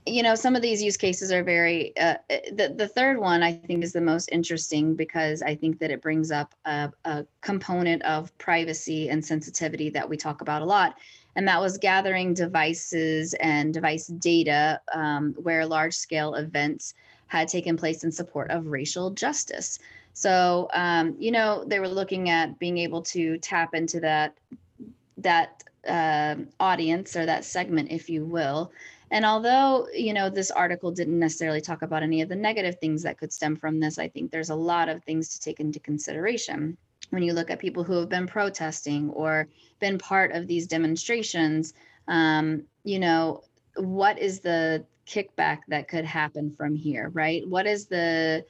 you 0.06 0.22
know 0.22 0.36
some 0.36 0.56
of 0.56 0.62
these 0.62 0.84
use 0.84 0.98
cases 0.98 1.32
are 1.32 1.44
very 1.44 1.98
uh, 1.98 2.16
the, 2.30 2.74
the 2.78 2.88
third 2.88 3.18
one 3.18 3.42
i 3.42 3.52
think 3.52 3.84
is 3.84 3.92
the 3.92 4.02
most 4.02 4.30
interesting 4.32 4.94
because 4.96 5.42
i 5.42 5.56
think 5.56 5.80
that 5.80 5.90
it 5.90 6.02
brings 6.02 6.32
up 6.32 6.54
a, 6.66 6.92
a, 7.06 7.26
component 7.42 8.04
of 8.04 8.36
privacy 8.38 9.10
and 9.10 9.26
sensitivity 9.26 9.90
that 9.90 10.08
we 10.08 10.16
talk 10.16 10.42
about 10.42 10.62
a 10.62 10.66
lot 10.66 10.96
and 11.36 11.48
that 11.48 11.60
was 11.60 11.78
gathering 11.80 12.34
devices 12.34 13.34
and 13.40 13.74
device 13.74 14.08
data 14.08 14.80
um, 14.94 15.34
where 15.38 15.66
large 15.66 15.96
scale 15.96 16.36
events 16.36 16.94
had 17.28 17.48
taken 17.48 17.76
place 17.76 18.04
in 18.04 18.12
support 18.12 18.52
of 18.52 18.68
racial 18.68 19.10
justice 19.10 19.80
so 20.16 20.68
um, 20.74 21.16
you 21.20 21.30
know 21.30 21.64
they 21.68 21.80
were 21.80 21.88
looking 21.88 22.32
at 22.32 22.58
being 22.58 22.80
able 22.80 23.04
to 23.04 23.38
tap 23.38 23.76
into 23.76 24.00
that 24.00 24.36
that 25.18 25.64
uh, 25.88 26.36
audience 26.60 27.16
or 27.16 27.28
that 27.28 27.46
segment 27.46 27.92
if 27.92 28.10
you 28.10 28.26
will 28.26 28.72
and 29.12 29.26
although, 29.26 29.88
you 29.94 30.14
know, 30.14 30.30
this 30.30 30.52
article 30.52 30.92
didn't 30.92 31.20
necessarily 31.20 31.62
talk 31.62 31.82
about 31.84 32.04
any 32.04 32.22
of 32.22 32.30
the 32.30 32.36
negative 32.36 32.80
things 32.80 33.04
that 33.04 33.18
could 33.18 33.32
stem 33.32 33.56
from 33.56 33.80
this, 33.80 34.00
I 34.00 34.08
think 34.08 34.32
there's 34.32 34.50
a 34.50 34.56
lot 34.56 34.90
of 34.90 35.04
things 35.04 35.30
to 35.30 35.40
take 35.40 35.60
into 35.60 35.80
consideration. 35.80 36.78
When 37.12 37.22
you 37.22 37.34
look 37.34 37.52
at 37.52 37.60
people 37.60 37.84
who 37.84 38.00
have 38.00 38.10
been 38.10 38.28
protesting 38.28 39.12
or 39.12 39.48
been 39.80 39.98
part 40.00 40.32
of 40.32 40.48
these 40.48 40.66
demonstrations, 40.66 41.74
um, 42.08 42.64
you 42.84 43.00
know, 43.00 43.44
what 43.78 44.18
is 44.18 44.40
the 44.40 44.84
kickback 45.08 45.60
that 45.68 45.88
could 45.88 46.06
happen 46.06 46.52
from 46.52 46.76
here, 46.76 47.10
right? 47.14 47.48
What 47.48 47.68
is 47.68 47.86
the 47.86 48.44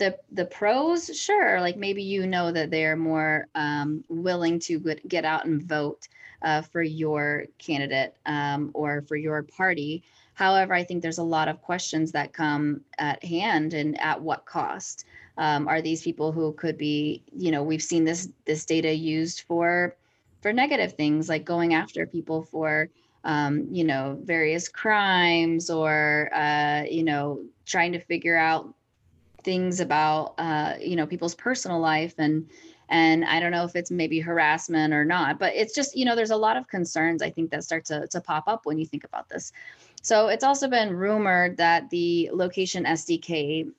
the 0.00 0.18
the 0.32 0.46
pros? 0.46 1.16
Sure, 1.16 1.60
like 1.60 1.76
maybe 1.76 2.02
you 2.02 2.26
know 2.26 2.50
that 2.50 2.70
they're 2.70 2.96
more 2.96 3.46
um, 3.54 4.02
willing 4.08 4.58
to 4.60 4.80
get 5.06 5.24
out 5.24 5.44
and 5.44 5.62
vote 5.62 6.08
uh, 6.42 6.62
for 6.62 6.82
your 6.82 7.44
candidate 7.58 8.16
um, 8.26 8.70
or 8.74 9.02
for 9.02 9.14
your 9.14 9.44
party. 9.44 10.02
However, 10.34 10.74
I 10.74 10.82
think 10.82 11.02
there's 11.02 11.18
a 11.18 11.22
lot 11.22 11.48
of 11.48 11.60
questions 11.60 12.12
that 12.12 12.32
come 12.32 12.80
at 12.98 13.22
hand 13.22 13.74
and 13.74 14.00
at 14.00 14.20
what 14.20 14.46
cost. 14.46 15.04
Um, 15.36 15.68
are 15.68 15.82
these 15.82 16.02
people 16.02 16.32
who 16.32 16.52
could 16.54 16.76
be, 16.76 17.22
you 17.32 17.50
know, 17.50 17.62
we've 17.62 17.82
seen 17.82 18.04
this 18.04 18.28
this 18.46 18.64
data 18.64 18.92
used 18.92 19.42
for 19.42 19.94
for 20.40 20.52
negative 20.52 20.94
things 20.94 21.28
like 21.28 21.44
going 21.44 21.74
after 21.74 22.06
people 22.06 22.42
for 22.42 22.88
um, 23.24 23.68
you 23.70 23.84
know 23.84 24.18
various 24.24 24.68
crimes 24.68 25.68
or 25.68 26.30
uh, 26.32 26.84
you 26.88 27.04
know 27.04 27.44
trying 27.66 27.92
to 27.92 28.00
figure 28.00 28.36
out 28.36 28.74
things 29.42 29.80
about 29.80 30.34
uh, 30.38 30.74
you 30.80 30.96
know 30.96 31.06
people's 31.06 31.34
personal 31.34 31.80
life 31.80 32.14
and 32.18 32.48
and 32.88 33.24
i 33.24 33.38
don't 33.40 33.52
know 33.52 33.64
if 33.64 33.76
it's 33.76 33.90
maybe 33.90 34.20
harassment 34.20 34.92
or 34.92 35.04
not 35.04 35.38
but 35.38 35.54
it's 35.54 35.74
just 35.74 35.96
you 35.96 36.04
know 36.04 36.16
there's 36.16 36.30
a 36.30 36.36
lot 36.36 36.56
of 36.56 36.66
concerns 36.68 37.22
i 37.22 37.30
think 37.30 37.50
that 37.50 37.64
start 37.64 37.84
to, 37.84 38.06
to 38.08 38.20
pop 38.20 38.44
up 38.46 38.66
when 38.66 38.78
you 38.78 38.86
think 38.86 39.04
about 39.04 39.28
this. 39.28 39.52
So 40.02 40.28
it's 40.28 40.44
also 40.44 40.66
been 40.66 40.94
rumored 40.94 41.58
that 41.58 41.90
the 41.90 42.30
location 42.32 42.84
sdk 42.84 43.70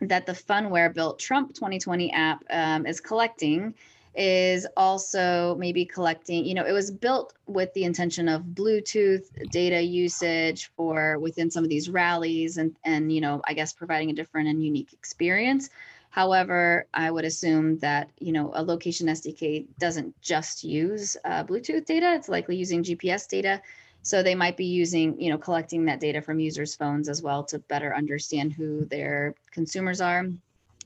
that 0.00 0.26
the 0.26 0.32
Phunware 0.32 0.92
built 0.92 1.18
trump 1.18 1.54
2020 1.54 2.12
app 2.12 2.44
um, 2.50 2.86
is 2.86 3.00
collecting 3.00 3.74
is 4.16 4.66
also 4.76 5.56
maybe 5.58 5.84
collecting 5.84 6.44
you 6.44 6.54
know 6.54 6.64
it 6.64 6.72
was 6.72 6.90
built 6.90 7.34
with 7.46 7.72
the 7.74 7.84
intention 7.84 8.28
of 8.28 8.42
bluetooth 8.42 9.24
data 9.50 9.82
usage 9.82 10.70
for 10.76 11.18
within 11.18 11.50
some 11.50 11.64
of 11.64 11.70
these 11.70 11.90
rallies 11.90 12.56
and 12.56 12.76
and 12.84 13.10
you 13.12 13.20
know 13.20 13.42
i 13.46 13.52
guess 13.52 13.72
providing 13.72 14.10
a 14.10 14.14
different 14.14 14.48
and 14.48 14.62
unique 14.62 14.92
experience 14.92 15.68
However, 16.14 16.86
I 16.94 17.10
would 17.10 17.24
assume 17.24 17.78
that 17.78 18.08
you 18.20 18.30
know 18.30 18.52
a 18.54 18.62
location 18.62 19.08
SDK 19.08 19.66
doesn't 19.80 20.14
just 20.22 20.62
use 20.62 21.16
uh, 21.24 21.42
Bluetooth 21.42 21.86
data; 21.86 22.14
it's 22.14 22.28
likely 22.28 22.54
using 22.54 22.84
GPS 22.84 23.26
data. 23.26 23.60
So 24.02 24.22
they 24.22 24.36
might 24.36 24.56
be 24.56 24.66
using, 24.66 25.20
you 25.20 25.28
know, 25.28 25.38
collecting 25.38 25.86
that 25.86 25.98
data 25.98 26.22
from 26.22 26.38
users' 26.38 26.76
phones 26.76 27.08
as 27.08 27.20
well 27.20 27.42
to 27.46 27.58
better 27.58 27.96
understand 27.96 28.52
who 28.52 28.84
their 28.84 29.34
consumers 29.50 30.00
are. 30.00 30.26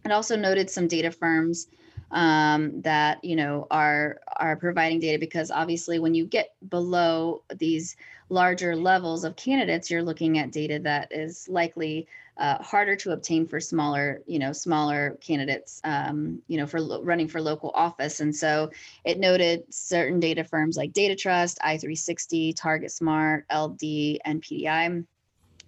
It 0.06 0.12
also 0.12 0.34
noted 0.34 0.70
some 0.70 0.88
data 0.88 1.10
firms 1.10 1.66
um, 2.10 2.80
that 2.82 3.22
you 3.24 3.36
know 3.36 3.66
are 3.70 4.20
are 4.36 4.56
providing 4.56 5.00
data 5.00 5.18
because 5.18 5.50
obviously 5.50 5.98
when 5.98 6.14
you 6.14 6.26
get 6.26 6.54
below 6.68 7.42
these 7.56 7.96
larger 8.30 8.76
levels 8.76 9.24
of 9.24 9.36
candidates, 9.36 9.90
you're 9.90 10.02
looking 10.02 10.38
at 10.38 10.52
data 10.52 10.78
that 10.80 11.08
is 11.10 11.48
likely 11.48 12.06
uh, 12.36 12.62
harder 12.62 12.94
to 12.94 13.12
obtain 13.12 13.46
for 13.46 13.58
smaller, 13.58 14.22
you 14.26 14.38
know, 14.38 14.52
smaller 14.52 15.18
candidates, 15.20 15.80
um, 15.84 16.40
you 16.46 16.56
know, 16.56 16.66
for 16.66 16.80
lo- 16.80 17.02
running 17.02 17.26
for 17.26 17.40
local 17.40 17.70
office. 17.74 18.20
And 18.20 18.34
so 18.34 18.70
it 19.04 19.18
noted 19.18 19.64
certain 19.70 20.20
data 20.20 20.44
firms 20.44 20.76
like 20.76 20.92
Data 20.92 21.16
Trust, 21.16 21.58
i360, 21.64 22.54
Target 22.54 22.92
Smart, 22.92 23.44
LD, 23.50 24.20
and 24.24 24.42
PDI. 24.42 25.04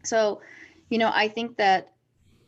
So, 0.04 0.40
you 0.90 0.98
know, 0.98 1.10
I 1.12 1.28
think 1.28 1.56
that 1.56 1.92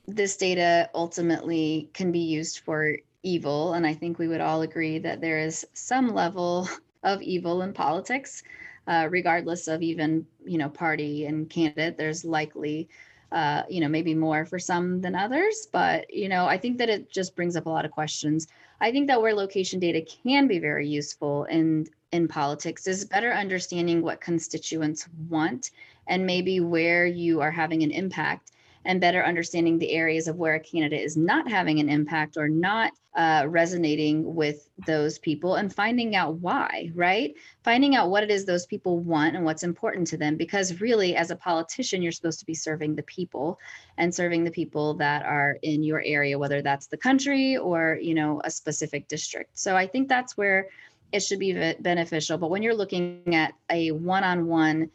this 0.07 0.37
data 0.37 0.91
ultimately 0.95 1.91
can 1.93 2.13
be 2.13 2.21
used 2.21 2.61
for 2.61 2.97
evil. 3.23 3.75
And 3.75 3.87
I 3.87 3.95
think 3.95 4.19
we 4.19 4.29
would 4.29 4.41
all 4.41 4.63
agree 4.63 4.99
that 4.99 5.21
there 5.21 5.39
is 5.39 5.67
some 5.73 6.15
level 6.15 6.69
of 7.03 7.21
evil 7.23 7.63
in 7.63 7.73
politics, 7.73 8.43
uh, 8.87 9.09
regardless 9.11 9.69
of 9.69 9.83
even, 9.83 10.27
you 10.45 10.59
know, 10.59 10.69
party 10.69 11.27
and 11.27 11.49
candidate. 11.49 11.99
There's 11.99 12.25
likely 12.25 12.89
uh, 13.33 13.63
you 13.69 13.81
know, 13.81 13.89
maybe 13.89 14.15
more 14.15 14.45
for 14.45 14.59
some 14.59 15.01
than 15.01 15.15
others. 15.15 15.67
But, 15.73 16.13
you 16.13 16.29
know, 16.29 16.45
I 16.45 16.59
think 16.59 16.77
that 16.79 16.91
it 16.91 17.11
just 17.11 17.35
brings 17.35 17.57
up 17.57 17.65
a 17.65 17.71
lot 17.71 17.87
of 17.87 17.91
questions. 17.91 18.47
I 18.79 18.93
think 18.93 19.07
that 19.07 19.23
where 19.23 19.35
location 19.35 19.81
data 19.81 20.05
can 20.23 20.47
be 20.47 20.59
very 20.59 20.87
useful 20.87 21.45
in 21.45 21.87
in 22.13 22.29
politics 22.29 22.87
is 22.87 23.07
better 23.07 23.33
understanding 23.33 24.03
what 24.03 24.21
constituents 24.21 25.09
want 25.31 25.71
and 26.07 26.27
maybe 26.27 26.61
where 26.61 27.07
you 27.07 27.41
are 27.41 27.51
having 27.51 27.83
an 27.83 27.91
impact 27.91 28.53
and 28.85 29.01
better 29.01 29.25
understanding 29.25 29.79
the 29.79 29.93
areas 29.93 30.27
of 30.27 30.37
where 30.37 30.55
a 30.55 30.61
candidate 30.61 31.03
is 31.03 31.17
not 31.17 31.49
having 31.49 31.79
an 31.79 31.89
impact 31.89 32.37
or 32.37 32.49
not 32.49 32.93
uh, 33.15 33.45
resonating 33.47 34.35
with 34.35 34.69
those 34.87 35.19
people 35.19 35.57
and 35.57 35.75
finding 35.75 36.17
out 36.17 36.35
why, 36.37 36.91
right? 36.95 37.35
Finding 37.63 37.95
out 37.95 38.11
what 38.11 38.23
it 38.23 38.31
is 38.31 38.45
those 38.45 38.67
people 38.67 38.99
want 38.99 39.37
and 39.37 39.45
what's 39.45 39.63
important 39.63 40.07
to 40.07 40.17
them. 40.17 40.37
Because 40.37 40.81
really, 40.81 41.15
as 41.15 41.31
a 41.31 41.37
politician, 41.37 42.03
you're 42.03 42.11
supposed 42.11 42.41
to 42.41 42.47
be 42.47 42.55
serving 42.55 42.95
the 42.95 43.03
people 43.03 43.59
and 43.99 44.15
serving 44.15 44.45
the 44.45 44.51
people 44.51 44.95
that 44.95 45.25
are 45.25 45.59
in 45.63 45.83
your 45.83 46.03
area, 46.05 46.39
whether 46.39 46.63
that's 46.63 46.87
the 46.87 46.97
country 46.97 47.57
or, 47.57 47.99
you 48.01 48.15
know, 48.15 48.41
a 48.45 48.51
specific 48.51 49.07
district. 49.09 49.59
So 49.59 49.77
I 49.77 49.87
think 49.87 50.09
that's 50.09 50.37
where 50.37 50.69
it 51.13 51.21
should 51.21 51.39
be 51.39 51.75
beneficial. 51.81 52.39
But 52.39 52.49
when 52.49 52.63
you're 52.63 52.75
looking 52.75 53.35
at 53.35 53.53
a 53.69 53.91
one 53.91 54.25
on 54.25 54.47
one, 54.47 54.91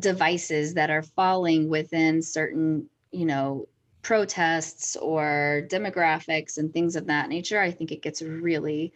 devices 0.00 0.74
that 0.74 0.90
are 0.90 1.02
falling 1.02 1.68
within 1.68 2.20
certain 2.20 2.86
you 3.12 3.26
know, 3.26 3.68
protests 4.02 4.96
or 4.96 5.66
demographics 5.70 6.58
and 6.58 6.72
things 6.72 6.96
of 6.96 7.06
that 7.06 7.28
nature, 7.28 7.60
I 7.60 7.70
think 7.70 7.92
it 7.92 8.02
gets 8.02 8.20
really 8.20 8.92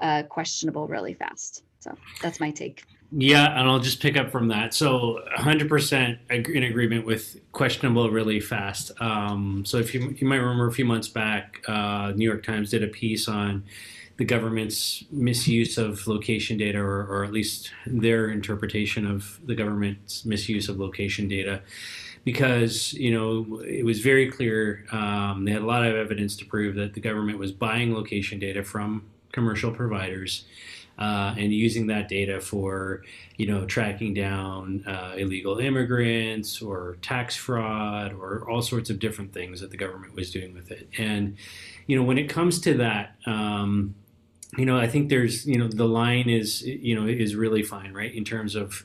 uh, 0.00 0.22
questionable 0.24 0.86
really 0.88 1.14
fast. 1.14 1.62
So 1.80 1.96
that's 2.22 2.40
my 2.40 2.50
take. 2.50 2.84
Yeah, 3.12 3.58
and 3.58 3.68
I'll 3.68 3.78
just 3.78 4.00
pick 4.00 4.16
up 4.16 4.32
from 4.32 4.48
that. 4.48 4.74
So, 4.74 5.20
100% 5.38 6.18
in 6.30 6.62
agreement 6.64 7.06
with 7.06 7.40
questionable 7.52 8.10
really 8.10 8.40
fast. 8.40 8.90
Um, 9.00 9.64
so, 9.64 9.78
if 9.78 9.94
you, 9.94 10.16
you 10.18 10.26
might 10.26 10.36
remember 10.36 10.66
a 10.66 10.72
few 10.72 10.84
months 10.84 11.06
back, 11.06 11.62
uh, 11.68 12.12
New 12.16 12.28
York 12.28 12.42
Times 12.42 12.70
did 12.70 12.82
a 12.82 12.88
piece 12.88 13.28
on 13.28 13.62
the 14.16 14.24
government's 14.24 15.04
misuse 15.12 15.78
of 15.78 16.04
location 16.08 16.58
data, 16.58 16.78
or, 16.78 17.06
or 17.06 17.24
at 17.24 17.32
least 17.32 17.70
their 17.86 18.28
interpretation 18.28 19.06
of 19.06 19.38
the 19.46 19.54
government's 19.54 20.24
misuse 20.24 20.68
of 20.68 20.80
location 20.80 21.28
data 21.28 21.62
because 22.26 22.92
you 22.94 23.12
know 23.12 23.60
it 23.60 23.84
was 23.84 24.00
very 24.00 24.30
clear 24.30 24.84
um, 24.90 25.44
they 25.44 25.52
had 25.52 25.62
a 25.62 25.64
lot 25.64 25.86
of 25.86 25.94
evidence 25.94 26.36
to 26.36 26.44
prove 26.44 26.74
that 26.74 26.92
the 26.92 27.00
government 27.00 27.38
was 27.38 27.52
buying 27.52 27.94
location 27.94 28.40
data 28.40 28.64
from 28.64 29.06
commercial 29.30 29.70
providers 29.70 30.44
uh, 30.98 31.34
and 31.38 31.52
using 31.52 31.86
that 31.86 32.08
data 32.08 32.40
for 32.40 33.04
you 33.36 33.46
know 33.46 33.64
tracking 33.64 34.12
down 34.12 34.82
uh, 34.88 35.14
illegal 35.16 35.58
immigrants 35.58 36.60
or 36.60 36.96
tax 37.00 37.36
fraud 37.36 38.12
or 38.12 38.50
all 38.50 38.60
sorts 38.60 38.90
of 38.90 38.98
different 38.98 39.32
things 39.32 39.60
that 39.60 39.70
the 39.70 39.76
government 39.76 40.12
was 40.16 40.32
doing 40.32 40.52
with 40.52 40.72
it. 40.72 40.88
And 40.98 41.36
you 41.86 41.96
know 41.96 42.02
when 42.02 42.18
it 42.18 42.28
comes 42.28 42.60
to 42.62 42.74
that 42.74 43.14
um, 43.26 43.94
you 44.56 44.64
know 44.64 44.76
i 44.76 44.88
think 44.88 45.10
there's 45.10 45.46
you 45.46 45.58
know 45.58 45.68
the 45.68 45.86
line 45.86 46.28
is 46.28 46.62
you 46.62 46.94
know 46.94 47.06
is 47.06 47.36
really 47.36 47.62
fine 47.62 47.92
right 47.92 48.14
in 48.14 48.24
terms 48.24 48.56
of 48.56 48.84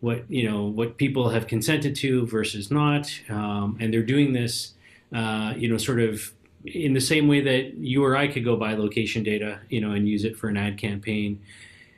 what 0.00 0.30
you 0.30 0.48
know 0.48 0.64
what 0.64 0.96
people 0.98 1.30
have 1.30 1.46
consented 1.46 1.96
to 1.96 2.26
versus 2.26 2.70
not 2.70 3.10
um, 3.30 3.76
and 3.80 3.92
they're 3.92 4.02
doing 4.02 4.32
this 4.32 4.74
uh, 5.14 5.54
you 5.56 5.68
know 5.68 5.78
sort 5.78 6.00
of 6.00 6.32
in 6.66 6.92
the 6.94 7.00
same 7.00 7.28
way 7.28 7.40
that 7.40 7.74
you 7.74 8.04
or 8.04 8.16
I 8.16 8.26
could 8.26 8.44
go 8.44 8.56
buy 8.56 8.74
location 8.74 9.22
data, 9.22 9.60
you 9.68 9.80
know, 9.80 9.92
and 9.92 10.08
use 10.08 10.24
it 10.24 10.36
for 10.36 10.48
an 10.48 10.56
ad 10.56 10.78
campaign, 10.78 11.40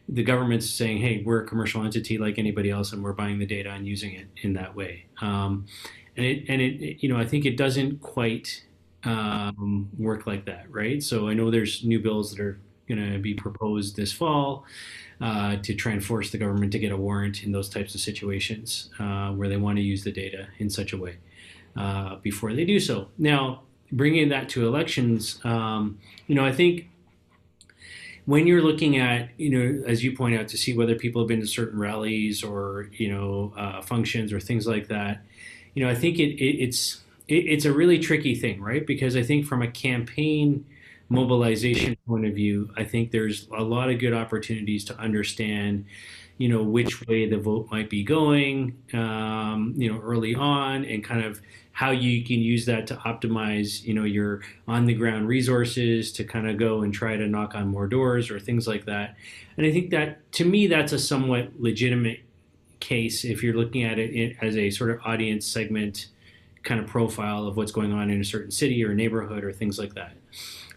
the 0.08 0.22
government's 0.22 0.68
saying, 0.68 0.98
"Hey, 0.98 1.22
we're 1.24 1.42
a 1.42 1.46
commercial 1.46 1.84
entity 1.84 2.18
like 2.18 2.38
anybody 2.38 2.70
else, 2.70 2.92
and 2.92 3.02
we're 3.02 3.12
buying 3.12 3.38
the 3.38 3.46
data 3.46 3.70
and 3.70 3.86
using 3.86 4.14
it 4.14 4.26
in 4.42 4.54
that 4.54 4.74
way." 4.74 5.06
Um, 5.20 5.66
and 6.16 6.26
it 6.26 6.44
and 6.48 6.60
it, 6.60 7.02
you 7.02 7.08
know, 7.08 7.16
I 7.16 7.26
think 7.26 7.44
it 7.44 7.56
doesn't 7.56 8.00
quite 8.00 8.64
um, 9.04 9.88
work 9.98 10.26
like 10.26 10.44
that, 10.46 10.70
right? 10.70 11.02
So 11.02 11.28
I 11.28 11.34
know 11.34 11.50
there's 11.50 11.84
new 11.84 12.00
bills 12.00 12.30
that 12.32 12.40
are 12.40 12.58
going 12.88 13.12
to 13.12 13.18
be 13.18 13.34
proposed 13.34 13.96
this 13.96 14.12
fall 14.12 14.64
uh, 15.20 15.56
to 15.56 15.74
try 15.74 15.92
and 15.92 16.04
force 16.04 16.30
the 16.30 16.38
government 16.38 16.72
to 16.72 16.78
get 16.78 16.92
a 16.92 16.96
warrant 16.96 17.42
in 17.42 17.52
those 17.52 17.68
types 17.68 17.94
of 17.94 18.00
situations 18.00 18.90
uh, 18.98 19.30
where 19.30 19.48
they 19.48 19.56
want 19.56 19.76
to 19.76 19.82
use 19.82 20.04
the 20.04 20.12
data 20.12 20.48
in 20.58 20.70
such 20.70 20.92
a 20.92 20.96
way 20.96 21.16
uh, 21.76 22.16
before 22.16 22.52
they 22.52 22.64
do 22.64 22.80
so. 22.80 23.08
Now, 23.18 23.62
bringing 23.92 24.28
that 24.30 24.48
to 24.50 24.66
elections, 24.66 25.40
um, 25.44 25.98
you 26.26 26.34
know, 26.34 26.44
I 26.44 26.52
think 26.52 26.88
when 28.26 28.46
you're 28.46 28.62
looking 28.62 28.98
at, 28.98 29.30
you 29.38 29.50
know, 29.50 29.84
as 29.86 30.04
you 30.04 30.14
point 30.14 30.38
out, 30.38 30.48
to 30.48 30.58
see 30.58 30.76
whether 30.76 30.94
people 30.94 31.22
have 31.22 31.28
been 31.28 31.40
to 31.40 31.46
certain 31.46 31.78
rallies 31.78 32.44
or 32.44 32.90
you 32.92 33.08
know 33.10 33.54
uh, 33.56 33.80
functions 33.80 34.32
or 34.32 34.40
things 34.40 34.66
like 34.66 34.88
that, 34.88 35.22
you 35.74 35.82
know, 35.82 35.90
I 35.90 35.94
think 35.94 36.18
it, 36.18 36.36
it 36.38 36.62
it's 36.62 37.00
it, 37.26 37.46
it's 37.46 37.64
a 37.64 37.72
really 37.72 37.98
tricky 37.98 38.34
thing, 38.34 38.60
right? 38.60 38.86
Because 38.86 39.16
I 39.16 39.22
think 39.22 39.46
from 39.46 39.62
a 39.62 39.68
campaign 39.68 40.66
mobilization 41.08 41.96
point 42.06 42.26
of 42.26 42.34
view, 42.34 42.70
I 42.76 42.84
think 42.84 43.10
there's 43.10 43.48
a 43.56 43.62
lot 43.62 43.90
of 43.90 43.98
good 43.98 44.12
opportunities 44.12 44.84
to 44.86 44.98
understand 44.98 45.86
you 46.38 46.48
know 46.48 46.62
which 46.62 47.04
way 47.06 47.28
the 47.28 47.36
vote 47.36 47.68
might 47.70 47.90
be 47.90 48.02
going 48.04 48.78
um, 48.94 49.74
you 49.76 49.92
know 49.92 50.00
early 50.00 50.34
on 50.34 50.84
and 50.84 51.04
kind 51.04 51.24
of 51.24 51.42
how 51.72 51.90
you 51.90 52.24
can 52.24 52.40
use 52.40 52.64
that 52.66 52.86
to 52.86 52.94
optimize 52.96 53.84
you 53.84 53.92
know 53.92 54.04
your 54.04 54.42
on 54.66 54.86
the 54.86 54.94
ground 54.94 55.28
resources 55.28 56.12
to 56.12 56.24
kind 56.24 56.48
of 56.48 56.56
go 56.56 56.82
and 56.82 56.94
try 56.94 57.16
to 57.16 57.26
knock 57.26 57.54
on 57.54 57.68
more 57.68 57.86
doors 57.86 58.30
or 58.30 58.40
things 58.40 58.66
like 58.66 58.86
that. 58.86 59.16
And 59.56 59.66
i 59.66 59.72
think 59.72 59.90
that 59.90 60.30
to 60.32 60.44
me 60.44 60.68
that's 60.68 60.92
a 60.92 60.98
somewhat 60.98 61.60
legitimate 61.60 62.20
case 62.80 63.24
if 63.24 63.42
you're 63.42 63.56
looking 63.56 63.82
at 63.82 63.98
it 63.98 64.36
as 64.40 64.56
a 64.56 64.70
sort 64.70 64.90
of 64.90 65.00
audience 65.04 65.44
segment 65.44 66.06
kind 66.62 66.80
of 66.80 66.86
profile 66.86 67.46
of 67.46 67.56
what's 67.56 67.72
going 67.72 67.92
on 67.92 68.10
in 68.10 68.20
a 68.20 68.24
certain 68.24 68.52
city 68.52 68.84
or 68.84 68.94
neighborhood 68.94 69.42
or 69.42 69.52
things 69.52 69.78
like 69.78 69.94
that 69.94 70.12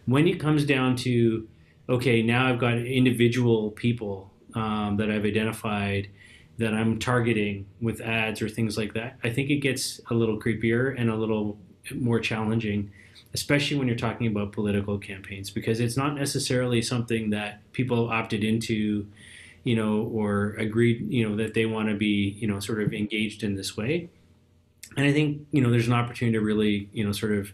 when 0.06 0.28
it 0.28 0.40
comes 0.40 0.66
down 0.66 0.96
to 0.96 1.48
okay 1.90 2.22
now 2.22 2.48
i've 2.48 2.60
got 2.60 2.78
individual 2.78 3.72
people 3.72 4.32
um, 4.56 4.98
that 4.98 5.10
I've 5.10 5.26
identified 5.26 6.10
that 6.58 6.74
I'm 6.74 7.00
targeting 7.00 7.66
with 7.80 8.02
ads 8.02 8.42
or 8.42 8.50
things 8.50 8.78
like 8.78 8.94
that, 8.94 9.18
I 9.24 9.30
think 9.30 9.50
it 9.50 9.58
gets 9.58 10.00
a 10.10 10.14
little 10.14 10.40
creepier 10.40 11.00
and 11.00 11.10
a 11.10 11.16
little 11.16 11.58
more 11.96 12.20
challenging, 12.20 12.92
especially 13.34 13.78
when 13.78 13.88
you're 13.88 13.98
talking 13.98 14.28
about 14.28 14.52
political 14.52 15.00
campaigns, 15.00 15.50
because 15.50 15.80
it's 15.80 15.98
not 15.98 16.16
necessarily 16.16 16.82
something 16.82 17.32
that 17.32 17.62
people 17.72 18.10
opted 18.10 18.44
into, 18.44 19.08
you 19.64 19.76
know, 19.76 20.04
or 20.14 20.56
agreed, 20.60 21.12
you 21.12 21.28
know, 21.28 21.36
that 21.38 21.54
they 21.54 21.66
want 21.66 21.90
to 21.90 21.96
be, 21.96 22.38
you 22.40 22.48
know, 22.48 22.60
sort 22.60 22.82
of 22.82 22.94
engaged 22.94 23.44
in 23.44 23.56
this 23.56 23.76
way. 23.76 24.10
And 24.98 25.06
I 25.06 25.14
think, 25.14 25.48
you 25.52 25.62
know, 25.62 25.72
there's 25.72 25.88
an 25.88 25.94
opportunity 25.94 26.38
to 26.38 26.44
really, 26.44 26.90
you 26.92 27.06
know, 27.06 27.14
sort 27.14 27.32
of 27.32 27.52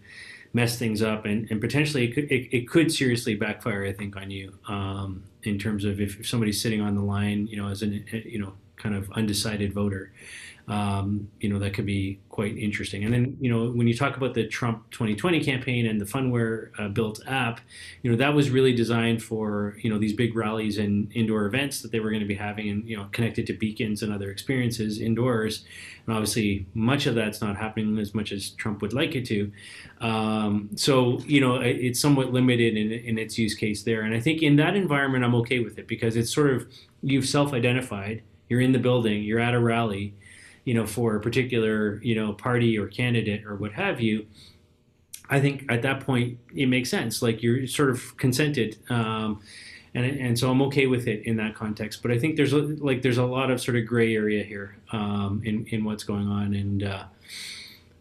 mess 0.57 0.79
things 0.79 1.03
up 1.03 1.25
and, 1.25 1.49
and 1.51 1.61
potentially 1.61 2.05
it 2.05 2.13
could, 2.15 2.31
it, 2.31 2.49
it 2.51 2.67
could 2.67 2.91
seriously 2.91 3.35
backfire, 3.35 3.85
I 3.85 3.93
think, 3.93 4.17
on 4.17 4.31
you. 4.31 4.57
Um, 4.67 5.23
in 5.43 5.59
terms 5.59 5.85
of 5.85 6.01
if, 6.01 6.19
if 6.19 6.27
somebody's 6.27 6.59
sitting 6.59 6.81
on 6.81 6.95
the 6.95 7.03
line, 7.03 7.45
you 7.47 7.57
know, 7.57 7.69
as 7.69 7.83
an 7.83 8.03
you 8.11 8.39
know 8.39 8.53
kind 8.75 8.95
of 8.95 9.09
undecided 9.11 9.71
voter, 9.71 10.11
um, 10.67 11.29
you 11.39 11.47
know, 11.47 11.59
that 11.59 11.73
could 11.73 11.85
be 11.85 12.19
quite 12.27 12.57
interesting. 12.57 13.05
And 13.05 13.13
then, 13.13 13.37
you 13.39 13.49
know, 13.49 13.71
when 13.71 13.87
you 13.87 13.95
talk 13.95 14.17
about 14.17 14.33
the 14.33 14.45
Trump 14.45 14.89
2020 14.91 15.41
campaign 15.41 15.85
and 15.85 15.99
the 15.99 16.05
Phunware 16.05 16.71
uh, 16.77 16.89
built 16.89 17.21
app, 17.25 17.61
you 18.01 18.11
know, 18.11 18.17
that 18.17 18.33
was 18.33 18.49
really 18.49 18.73
designed 18.73 19.23
for, 19.23 19.77
you 19.81 19.89
know, 19.89 19.97
these 19.97 20.11
big 20.11 20.35
rallies 20.35 20.77
and 20.77 21.09
indoor 21.15 21.45
events 21.45 21.81
that 21.81 21.93
they 21.93 22.01
were 22.01 22.09
going 22.09 22.21
to 22.21 22.27
be 22.27 22.35
having 22.35 22.69
and, 22.69 22.87
you 22.87 22.97
know, 22.97 23.07
connected 23.13 23.47
to 23.47 23.53
beacons 23.53 24.03
and 24.03 24.11
other 24.11 24.29
experiences 24.29 24.99
indoors. 24.99 25.63
And 26.05 26.13
obviously, 26.13 26.65
much 26.73 27.05
of 27.05 27.15
that's 27.15 27.41
not 27.41 27.55
happening 27.55 27.97
as 27.97 28.13
much 28.13 28.33
as 28.33 28.49
Trump 28.49 28.81
would 28.81 28.93
like 28.93 29.15
it 29.15 29.25
to. 29.27 29.49
Um, 30.01 30.69
so, 30.75 31.19
you 31.19 31.39
know, 31.39 31.61
it's 31.61 31.99
somewhat 31.99 32.33
limited 32.33 32.75
in, 32.75 32.91
in 32.91 33.17
its 33.17 33.37
use 33.37 33.53
case 33.53 33.83
there. 33.83 34.01
And 34.01 34.13
I 34.13 34.19
think 34.19 34.43
in 34.43 34.57
that 34.57 34.75
environment, 34.75 35.23
I'm 35.23 35.35
okay 35.35 35.59
with 35.59 35.79
it 35.79 35.87
because 35.87 36.17
it's 36.17 36.33
sort 36.33 36.49
of, 36.49 36.67
you've 37.01 37.25
self 37.25 37.53
identified, 37.53 38.21
you're 38.49 38.61
in 38.61 38.73
the 38.73 38.79
building, 38.79 39.23
you're 39.23 39.39
at 39.39 39.53
a 39.53 39.59
rally 39.59 40.13
you 40.67 40.73
know, 40.73 40.85
for 40.85 41.15
a 41.15 41.21
particular, 41.21 41.97
you 42.03 42.13
know, 42.13 42.33
party 42.33 42.77
or 42.77 42.87
candidate 42.87 43.45
or 43.45 43.55
what 43.55 43.71
have 43.71 44.01
you, 44.01 44.27
I 45.29 45.39
think 45.39 45.63
at 45.69 45.81
that 45.83 46.01
point 46.01 46.39
it 46.53 46.65
makes 46.65 46.89
sense. 46.89 47.21
Like 47.21 47.41
you're 47.41 47.67
sort 47.67 47.89
of 47.89 48.17
consented. 48.17 48.77
Um, 48.89 49.39
and, 49.93 50.05
and 50.05 50.37
so 50.37 50.51
I'm 50.51 50.61
okay 50.63 50.85
with 50.85 51.07
it 51.07 51.25
in 51.25 51.37
that 51.37 51.55
context. 51.55 52.01
But 52.01 52.11
I 52.11 52.19
think 52.19 52.35
there's 52.35 52.51
a, 52.51 52.57
like 52.57 53.01
there's 53.01 53.17
a 53.17 53.25
lot 53.25 53.49
of 53.49 53.61
sort 53.61 53.77
of 53.77 53.85
gray 53.85 54.13
area 54.13 54.43
here 54.43 54.75
um, 54.91 55.41
in 55.45 55.65
in 55.67 55.85
what's 55.85 56.03
going 56.03 56.27
on, 56.27 56.53
and 56.53 56.83
uh, 56.83 57.05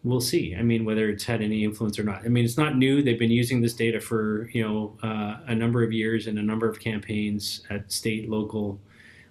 we'll 0.03 0.21
see. 0.21 0.57
I 0.57 0.63
mean, 0.63 0.85
whether 0.85 1.09
it's 1.09 1.25
had 1.25 1.43
any 1.43 1.63
influence 1.63 2.01
or 2.01 2.03
not. 2.03 2.25
I 2.25 2.29
mean, 2.29 2.45
it's 2.45 2.59
not 2.59 2.77
new. 2.77 3.01
They've 3.01 3.19
been 3.19 3.31
using 3.31 3.61
this 3.61 3.75
data 3.75 4.01
for 4.01 4.51
you 4.53 4.67
know 4.67 4.99
uh, 5.05 5.37
a 5.47 5.55
number 5.55 5.85
of 5.85 5.93
years 5.93 6.27
and 6.27 6.37
a 6.37 6.43
number 6.43 6.69
of 6.69 6.81
campaigns 6.81 7.63
at 7.71 7.93
state, 7.93 8.29
local 8.29 8.81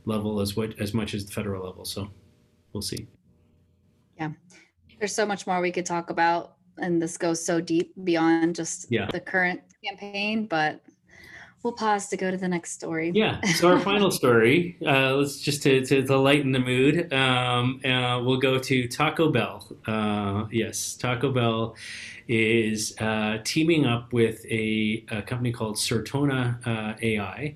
level 0.05 0.39
as 0.39 0.55
what 0.55 0.79
as 0.79 0.93
much 0.93 1.13
as 1.13 1.25
the 1.25 1.33
federal 1.33 1.65
level. 1.65 1.83
So 1.83 2.09
we'll 2.71 2.81
see. 2.81 3.07
There's 4.99 5.13
so 5.13 5.25
much 5.25 5.45
more 5.45 5.61
we 5.61 5.71
could 5.71 5.85
talk 5.85 6.09
about, 6.09 6.55
and 6.77 7.01
this 7.01 7.17
goes 7.17 7.45
so 7.45 7.61
deep 7.61 7.93
beyond 8.03 8.55
just 8.55 8.87
yeah. 8.89 9.07
the 9.11 9.19
current 9.19 9.61
campaign, 9.83 10.45
but 10.47 10.81
we'll 11.65 11.73
pause 11.73 12.07
to 12.09 12.15
go 12.15 12.29
to 12.29 12.37
the 12.37 12.47
next 12.47 12.73
story. 12.73 13.11
Yeah. 13.13 13.41
So 13.41 13.69
our 13.69 13.79
final 13.79 14.11
story, 14.21 14.77
uh, 14.85 15.15
let's 15.15 15.39
just 15.39 15.63
to, 15.63 15.83
to, 15.83 16.05
to, 16.05 16.17
lighten 16.17 16.51
the 16.51 16.59
mood, 16.59 17.11
um, 17.11 17.81
uh, 17.83 18.21
we'll 18.23 18.39
go 18.39 18.59
to 18.59 18.87
Taco 18.87 19.31
Bell. 19.31 19.67
Uh, 19.87 20.45
yes, 20.51 20.93
Taco 20.93 21.31
Bell 21.31 21.75
is 22.27 22.95
uh, 22.99 23.39
teaming 23.43 23.85
up 23.85 24.13
with 24.13 24.45
a, 24.45 25.03
a, 25.09 25.23
company 25.23 25.51
called 25.51 25.75
Certona 25.75 26.65
uh, 26.67 26.93
AI. 27.01 27.55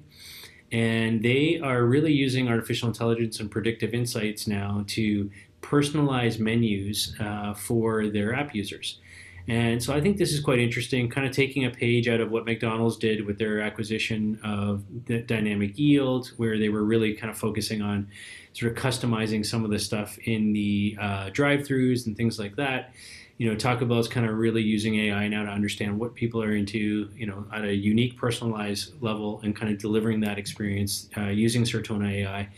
And 0.71 1.23
they 1.23 1.60
are 1.63 1.84
really 1.84 2.13
using 2.13 2.47
artificial 2.47 2.88
intelligence 2.88 3.39
and 3.39 3.49
predictive 3.49 3.93
insights 3.93 4.47
now 4.47 4.86
to 4.88 5.30
personalized 5.70 6.40
menus 6.40 7.16
uh, 7.20 7.54
for 7.54 8.08
their 8.08 8.34
app 8.34 8.56
users. 8.56 9.00
And 9.48 9.82
so 9.82 9.96
I 9.96 10.02
think 10.02 10.18
this 10.18 10.32
is 10.32 10.40
quite 10.40 10.60
interesting, 10.60 11.10
kind 11.10 11.26
of 11.26 11.34
taking 11.34 11.66
a 11.66 11.70
page 11.72 12.08
out 12.08 12.20
of 12.22 12.30
what 12.30 12.46
McDonald's 12.46 12.98
did 12.98 13.26
with 13.26 13.38
their 13.40 13.62
acquisition 13.62 14.40
of 14.44 14.84
Dynamic 15.28 15.78
Yield, 15.78 16.34
where 16.38 16.58
they 16.60 16.70
were 16.70 16.84
really 16.84 17.14
kind 17.14 17.32
of 17.32 17.38
focusing 17.38 17.82
on 17.82 18.08
sort 18.54 18.72
of 18.72 18.78
customizing 18.78 19.46
some 19.46 19.64
of 19.64 19.72
the 19.72 19.80
stuff 19.80 20.18
in 20.20 20.54
the 20.54 20.98
uh, 21.00 21.30
drive-throughs 21.32 22.06
and 22.06 22.18
things 22.18 22.38
like 22.38 22.56
that. 22.58 22.94
You 23.38 23.50
know, 23.50 23.56
Taco 23.56 23.86
Bell 23.86 24.00
is 24.00 24.08
kind 24.08 24.28
of 24.28 24.36
really 24.38 24.62
using 24.62 24.96
AI 24.96 25.28
now 25.28 25.44
to 25.44 25.50
understand 25.50 25.98
what 25.98 26.14
people 26.14 26.44
are 26.44 26.56
into, 26.56 27.10
you 27.16 27.26
know, 27.26 27.46
at 27.54 27.64
a 27.64 27.74
unique, 27.74 28.18
personalized 28.18 29.02
level, 29.02 29.40
and 29.44 29.56
kind 29.56 29.72
of 29.72 29.80
delivering 29.80 30.20
that 30.22 30.38
experience 30.38 31.10
uh, 31.18 31.30
using 31.30 31.64
Certona 31.64 32.12
AI 32.12 32.50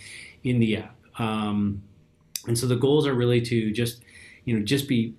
in 0.44 0.60
the 0.60 0.78
app. 0.78 0.96
Um, 1.20 1.84
and 2.48 2.58
so 2.58 2.66
the 2.66 2.76
goals 2.76 3.08
are 3.08 3.14
really 3.14 3.42
to 3.42 3.72
just, 3.72 4.04
you 4.46 4.58
know, 4.58 4.64
just 4.64 4.88
be 4.88 5.14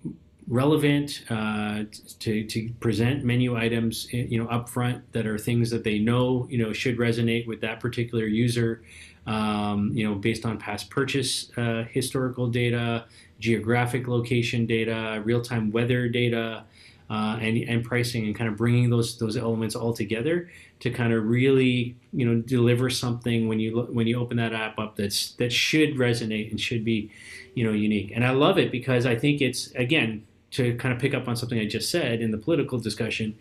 relevant 0.49 1.25
uh, 1.31 1.85
to, 2.19 2.45
to 2.45 2.71
present 2.81 3.25
menu 3.25 3.57
items 3.57 4.13
you 4.13 4.43
know 4.43 4.47
upfront 4.49 5.01
that 5.13 5.27
are 5.27 5.39
things 5.39 5.71
that 5.71 5.85
they 5.85 5.99
know 5.99 6.49
you 6.51 6.59
know 6.59 6.73
should 6.73 6.99
resonate 6.99 7.47
with 7.47 7.61
that 7.61 7.79
particular 7.79 8.27
user 8.27 8.83
um, 9.27 9.93
you 9.95 10.07
know 10.07 10.17
based 10.17 10.45
on 10.45 10.59
past 10.59 10.91
purchase 10.91 11.57
uh, 11.57 11.85
historical 11.91 12.49
data 12.49 13.05
geographic 13.39 14.09
location 14.09 14.67
data 14.67 15.23
real-time 15.25 15.71
weather 15.71 16.09
data 16.09 16.65
uh, 17.11 17.39
and, 17.41 17.57
and 17.59 17.85
pricing 17.85 18.27
and 18.27 18.35
kind 18.35 18.49
of 18.49 18.57
bringing 18.57 18.91
those 18.91 19.19
those 19.19 19.37
elements 19.37 19.75
all 19.75 19.93
together 19.93 20.51
to 20.81 20.91
kind 20.91 21.13
of 21.13 21.25
really 21.27 21.97
you 22.13 22.27
know 22.27 22.41
deliver 22.41 22.91
something 22.91 23.49
when 23.49 23.61
you 23.61 23.83
when 23.93 24.07
you 24.07 24.19
open 24.19 24.37
that 24.37 24.53
app 24.53 24.79
up 24.79 24.97
that's 24.97 25.33
that 25.33 25.53
should 25.53 25.95
resonate 25.95 26.51
and 26.51 26.61
should 26.61 26.85
be 26.85 27.11
you 27.55 27.65
know 27.65 27.73
unique 27.73 28.13
and 28.15 28.25
i 28.25 28.31
love 28.31 28.59
it 28.59 28.73
because 28.73 29.05
i 29.07 29.15
think 29.15 29.41
it's 29.41 29.71
again 29.73 30.25
to 30.53 30.75
kind 30.77 30.95
of 30.95 31.01
pick 31.01 31.15
up 31.15 31.27
on 31.29 31.35
something 31.35 31.59
I 31.59 31.67
just 31.67 31.91
said 31.91 32.21
in 32.21 32.31
the 32.31 32.39
political 32.39 32.79
discussion, 32.79 33.37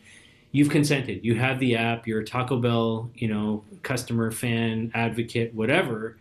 you've 0.52 0.70
consented. 0.70 1.24
You 1.24 1.36
have 1.36 1.60
the 1.60 1.76
app. 1.76 2.08
You're 2.08 2.22
a 2.22 2.26
Taco 2.26 2.58
Bell, 2.58 3.12
you 3.16 3.28
know, 3.28 3.64
customer, 3.84 4.32
fan, 4.32 4.92
advocate, 4.94 5.54
whatever. 5.54 6.18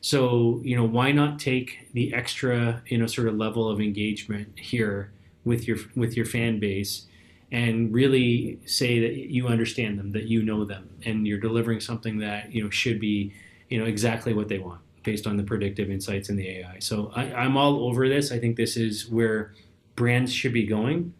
So 0.00 0.60
you 0.62 0.76
know, 0.76 0.84
why 0.84 1.12
not 1.12 1.38
take 1.38 1.88
the 1.94 2.14
extra, 2.14 2.82
you 2.86 2.98
know, 2.98 3.06
sort 3.06 3.26
of 3.26 3.36
level 3.36 3.68
of 3.68 3.80
engagement 3.80 4.58
here 4.58 5.10
with 5.44 5.66
your 5.68 5.78
with 5.94 6.16
your 6.16 6.26
fan 6.26 6.58
base, 6.58 7.06
and 7.52 7.92
really 7.92 8.58
say 8.64 9.00
that 9.00 9.30
you 9.30 9.48
understand 9.48 9.98
them, 9.98 10.12
that 10.12 10.24
you 10.24 10.42
know 10.42 10.64
them, 10.64 10.88
and 11.04 11.26
you're 11.26 11.40
delivering 11.40 11.80
something 11.80 12.18
that 12.18 12.52
you 12.52 12.62
know 12.62 12.70
should 12.70 13.00
be, 13.00 13.32
you 13.68 13.78
know, 13.78 13.84
exactly 13.84 14.32
what 14.34 14.48
they 14.48 14.58
want 14.58 14.80
based 15.02 15.26
on 15.26 15.36
the 15.36 15.42
predictive 15.42 15.90
insights 15.90 16.30
in 16.30 16.36
the 16.36 16.48
AI. 16.48 16.78
So 16.78 17.12
I, 17.14 17.32
I'm 17.34 17.56
all 17.56 17.84
over 17.86 18.08
this. 18.08 18.32
I 18.32 18.38
think 18.38 18.56
this 18.56 18.76
is 18.76 19.08
where 19.08 19.52
brands 19.96 20.32
should 20.32 20.52
be 20.52 20.66
going 20.66 21.12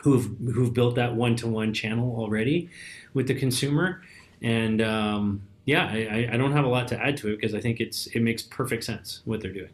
who've 0.00 0.36
who've 0.54 0.72
built 0.72 0.94
that 0.94 1.14
one-to-one 1.14 1.72
channel 1.74 2.14
already 2.18 2.70
with 3.14 3.26
the 3.26 3.34
consumer 3.34 4.02
and 4.42 4.80
um, 4.80 5.42
yeah 5.64 5.86
I, 5.86 6.28
I 6.32 6.36
don't 6.36 6.52
have 6.52 6.64
a 6.64 6.68
lot 6.68 6.88
to 6.88 6.98
add 6.98 7.16
to 7.18 7.28
it 7.28 7.36
because 7.36 7.54
i 7.54 7.60
think 7.60 7.80
it's 7.80 8.06
it 8.08 8.20
makes 8.20 8.42
perfect 8.42 8.84
sense 8.84 9.20
what 9.24 9.40
they're 9.40 9.52
doing 9.52 9.70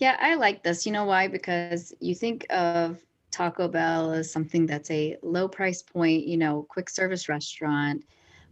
yeah 0.00 0.16
i 0.20 0.34
like 0.34 0.64
this. 0.64 0.86
You 0.86 0.92
know 0.92 1.04
why? 1.04 1.28
Because 1.28 1.94
you 2.00 2.14
think 2.16 2.46
of 2.50 3.00
taco 3.30 3.68
bell 3.68 4.12
as 4.12 4.32
something 4.32 4.66
that's 4.66 4.90
a 4.90 5.16
low 5.22 5.48
price 5.48 5.82
point 5.82 6.26
you 6.26 6.36
know 6.36 6.66
quick 6.68 6.90
service 6.90 7.28
restaurant 7.28 8.04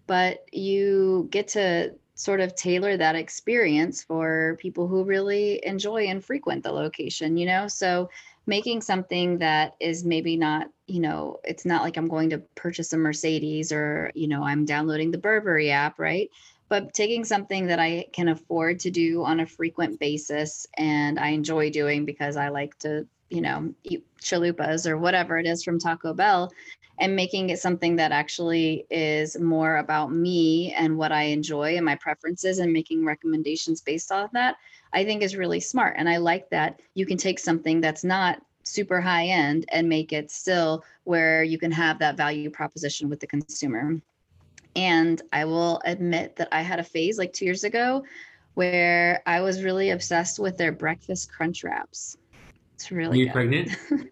but 0.06 0.44
you 0.52 1.28
get 1.32 1.48
to 1.48 1.92
sort 2.14 2.40
of 2.40 2.54
tailor 2.54 2.96
that 2.96 3.16
experience 3.16 4.04
for 4.04 4.56
people 4.60 4.86
who 4.88 5.04
really 5.04 5.60
enjoy 5.66 6.06
and 6.06 6.24
frequent 6.24 6.62
the 6.62 6.72
location 6.72 7.36
you 7.36 7.46
know? 7.46 7.66
So 7.68 8.08
making 8.46 8.82
something 8.82 9.38
that 9.38 9.74
is 9.80 10.04
maybe 10.04 10.36
not 10.36 10.68
you 10.86 11.00
know 11.00 11.40
it's 11.44 11.66
not 11.66 11.82
like 11.82 11.96
i'm 11.96 12.08
going 12.08 12.30
to 12.30 12.38
purchase 12.54 12.92
a 12.92 12.98
mercedes 12.98 13.72
or 13.72 14.12
you 14.14 14.28
know 14.28 14.44
i'm 14.44 14.64
downloading 14.64 15.10
the 15.10 15.18
burberry 15.18 15.70
app 15.70 15.98
right 15.98 16.30
but 16.68 16.92
taking 16.94 17.24
something 17.24 17.66
that 17.66 17.78
i 17.78 18.06
can 18.12 18.28
afford 18.28 18.78
to 18.78 18.90
do 18.90 19.24
on 19.24 19.40
a 19.40 19.46
frequent 19.46 19.98
basis 19.98 20.66
and 20.76 21.18
i 21.18 21.28
enjoy 21.28 21.70
doing 21.70 22.04
because 22.04 22.36
i 22.36 22.48
like 22.48 22.78
to 22.78 23.06
you 23.30 23.40
know 23.40 23.72
eat 23.84 24.04
chalupas 24.20 24.86
or 24.88 24.96
whatever 24.96 25.38
it 25.38 25.46
is 25.46 25.62
from 25.62 25.78
taco 25.78 26.12
bell 26.12 26.50
and 26.98 27.14
making 27.14 27.50
it 27.50 27.58
something 27.58 27.96
that 27.96 28.12
actually 28.12 28.86
is 28.90 29.38
more 29.38 29.76
about 29.76 30.12
me 30.12 30.72
and 30.72 30.96
what 30.96 31.12
I 31.12 31.24
enjoy 31.24 31.76
and 31.76 31.84
my 31.84 31.94
preferences 31.96 32.58
and 32.58 32.72
making 32.72 33.04
recommendations 33.04 33.80
based 33.80 34.10
off 34.10 34.32
that, 34.32 34.56
I 34.92 35.04
think 35.04 35.22
is 35.22 35.36
really 35.36 35.60
smart. 35.60 35.94
And 35.96 36.08
I 36.08 36.16
like 36.16 36.50
that 36.50 36.80
you 36.94 37.06
can 37.06 37.16
take 37.16 37.38
something 37.38 37.80
that's 37.80 38.04
not 38.04 38.42
super 38.64 39.00
high 39.00 39.26
end 39.26 39.64
and 39.70 39.88
make 39.88 40.12
it 40.12 40.30
still 40.30 40.84
where 41.04 41.42
you 41.42 41.58
can 41.58 41.72
have 41.72 41.98
that 42.00 42.16
value 42.16 42.50
proposition 42.50 43.08
with 43.08 43.20
the 43.20 43.26
consumer. 43.26 44.00
And 44.78 45.20
I 45.32 45.44
will 45.44 45.82
admit 45.84 46.36
that 46.36 46.48
I 46.52 46.62
had 46.62 46.78
a 46.78 46.84
phase 46.84 47.18
like 47.18 47.32
two 47.32 47.44
years 47.44 47.64
ago 47.64 48.04
where 48.54 49.20
I 49.26 49.40
was 49.40 49.64
really 49.64 49.90
obsessed 49.90 50.38
with 50.38 50.56
their 50.56 50.70
breakfast 50.70 51.32
crunch 51.32 51.64
wraps. 51.64 52.16
It's 52.74 52.92
really 52.92 53.18
Are 53.18 53.20
you 53.20 53.26
good. 53.26 53.32
pregnant? 53.32 53.70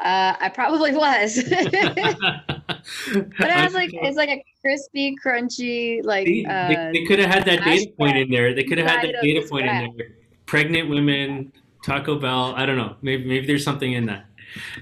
Uh, 0.00 0.34
I 0.38 0.48
probably 0.48 0.92
was. 0.92 1.36
but 1.36 1.52
it 1.54 3.64
was 3.64 3.74
like 3.74 3.90
it's 3.92 4.16
like 4.16 4.28
a 4.28 4.44
crispy, 4.60 5.14
crunchy, 5.24 6.04
like 6.04 6.26
they, 6.26 6.44
uh, 6.44 6.68
they, 6.68 6.98
they 6.98 7.04
could 7.06 7.20
have 7.20 7.32
had 7.32 7.44
that 7.46 7.64
data 7.64 7.90
point 7.96 8.18
in 8.18 8.28
there. 8.28 8.54
They 8.54 8.64
could 8.64 8.78
have 8.78 8.90
had 8.90 9.04
that 9.04 9.22
data 9.22 9.46
point 9.48 9.66
in 9.66 9.94
there. 9.96 10.08
Pregnant 10.46 10.90
women, 10.90 11.52
Taco 11.84 12.18
Bell. 12.18 12.54
I 12.56 12.66
don't 12.66 12.76
know. 12.76 12.96
Maybe 13.02 13.24
maybe 13.24 13.46
there's 13.46 13.64
something 13.64 13.92
in 13.92 14.04
that. 14.06 14.26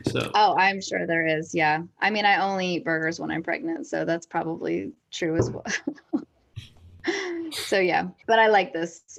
So 0.06 0.30
Oh, 0.34 0.54
I'm 0.56 0.80
sure 0.80 1.06
there 1.06 1.26
is. 1.26 1.54
Yeah. 1.54 1.82
I 2.00 2.10
mean, 2.10 2.24
I 2.24 2.42
only 2.42 2.74
eat 2.76 2.84
burgers 2.84 3.20
when 3.20 3.30
I'm 3.30 3.42
pregnant, 3.42 3.86
so 3.86 4.04
that's 4.04 4.26
probably 4.26 4.92
true 5.10 5.36
as 5.36 5.50
well. 5.50 5.64
so 7.52 7.78
yeah, 7.78 8.08
but 8.26 8.38
I 8.38 8.48
like 8.48 8.72
this. 8.72 9.18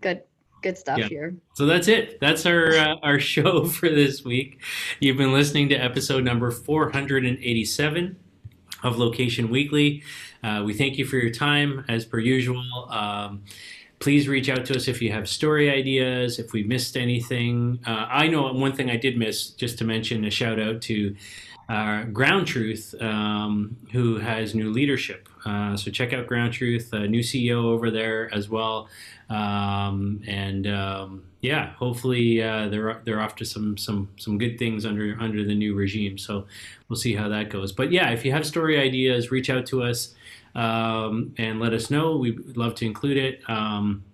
Good, 0.00 0.22
good 0.62 0.78
stuff 0.78 0.98
Yeah. 0.98 1.08
here. 1.08 1.34
So 1.54 1.66
that's 1.66 1.88
it. 1.88 2.18
That's 2.20 2.46
our 2.46 2.72
uh, 2.72 2.96
our 3.02 3.18
show 3.18 3.64
for 3.66 3.88
this 3.88 4.24
week. 4.24 4.60
You've 5.00 5.16
been 5.16 5.32
listening 5.32 5.68
to 5.70 5.74
episode 5.76 6.24
number 6.24 6.50
487 6.50 8.16
of 8.84 8.96
Location 8.98 9.50
Weekly. 9.50 10.02
Uh, 10.42 10.62
we 10.64 10.72
thank 10.72 10.98
you 10.98 11.04
for 11.04 11.16
your 11.16 11.30
time, 11.32 11.84
as 11.88 12.04
per 12.04 12.18
usual. 12.20 12.62
Um, 12.90 13.42
please 13.98 14.28
reach 14.28 14.48
out 14.48 14.64
to 14.66 14.76
us 14.76 14.88
if 14.88 15.02
you 15.02 15.12
have 15.12 15.28
story 15.28 15.70
ideas, 15.70 16.38
if 16.38 16.52
we 16.52 16.62
missed 16.62 16.96
anything. 16.96 17.80
Uh, 17.86 18.06
I 18.08 18.28
know 18.28 18.52
one 18.52 18.72
thing 18.72 18.90
I 18.90 18.96
did 18.96 19.16
miss, 19.16 19.50
just 19.50 19.78
to 19.78 19.84
mention 19.84 20.24
a 20.24 20.30
shout 20.30 20.60
out 20.60 20.82
to 20.82 21.16
uh, 21.68 22.04
Ground 22.04 22.46
Truth, 22.46 22.94
um, 23.00 23.76
who 23.92 24.18
has 24.18 24.54
new 24.54 24.70
leadership. 24.70 25.28
Uh, 25.44 25.76
so 25.76 25.90
check 25.90 26.12
out 26.12 26.26
Ground 26.26 26.52
Truth, 26.52 26.92
a 26.92 27.06
new 27.06 27.20
CEO 27.20 27.64
over 27.64 27.90
there 27.90 28.32
as 28.34 28.48
well. 28.48 28.88
Um, 29.28 30.22
and 30.26 30.66
um, 30.66 31.24
yeah, 31.42 31.74
hopefully 31.74 32.42
uh, 32.42 32.68
they're 32.68 33.00
they're 33.04 33.20
off 33.20 33.36
to 33.36 33.44
some 33.44 33.76
some 33.76 34.08
some 34.16 34.38
good 34.38 34.58
things 34.58 34.86
under 34.86 35.16
under 35.20 35.44
the 35.44 35.54
new 35.54 35.74
regime. 35.74 36.16
So 36.16 36.46
we'll 36.88 36.96
see 36.96 37.14
how 37.14 37.28
that 37.28 37.50
goes. 37.50 37.72
But 37.72 37.92
yeah, 37.92 38.10
if 38.10 38.24
you 38.24 38.32
have 38.32 38.46
story 38.46 38.80
ideas, 38.80 39.30
reach 39.30 39.50
out 39.50 39.66
to 39.66 39.82
us 39.82 40.14
um, 40.54 41.34
and 41.38 41.60
let 41.60 41.72
us 41.72 41.90
know. 41.90 42.16
We'd 42.16 42.56
love 42.56 42.74
to 42.76 42.86
include 42.86 43.16
it. 43.16 43.48
Um, 43.48 44.04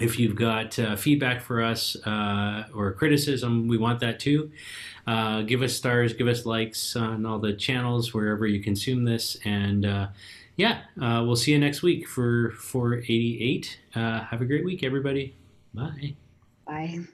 if 0.00 0.18
you've 0.18 0.36
got 0.36 0.78
uh, 0.78 0.96
feedback 0.96 1.40
for 1.42 1.62
us 1.62 1.96
uh, 2.06 2.64
or 2.74 2.92
criticism, 2.92 3.66
we 3.68 3.78
want 3.78 4.00
that 4.00 4.20
too. 4.20 4.50
Uh, 5.06 5.42
give 5.42 5.62
us 5.62 5.74
stars, 5.74 6.12
give 6.12 6.28
us 6.28 6.46
likes 6.46 6.94
on 6.94 7.24
all 7.26 7.38
the 7.38 7.52
channels 7.52 8.12
wherever 8.14 8.46
you 8.46 8.62
consume 8.62 9.04
this, 9.04 9.38
and 9.44 9.86
uh, 9.86 10.08
yeah, 10.56 10.80
uh, 11.00 11.22
we'll 11.24 11.36
see 11.36 11.52
you 11.52 11.58
next 11.58 11.82
week 11.82 12.06
for 12.08 12.50
488. 12.50 13.78
Uh, 13.94 14.20
have 14.24 14.42
a 14.42 14.44
great 14.44 14.64
week, 14.64 14.82
everybody. 14.82 15.34
Bye. 15.72 16.16
Bye. 16.66 17.06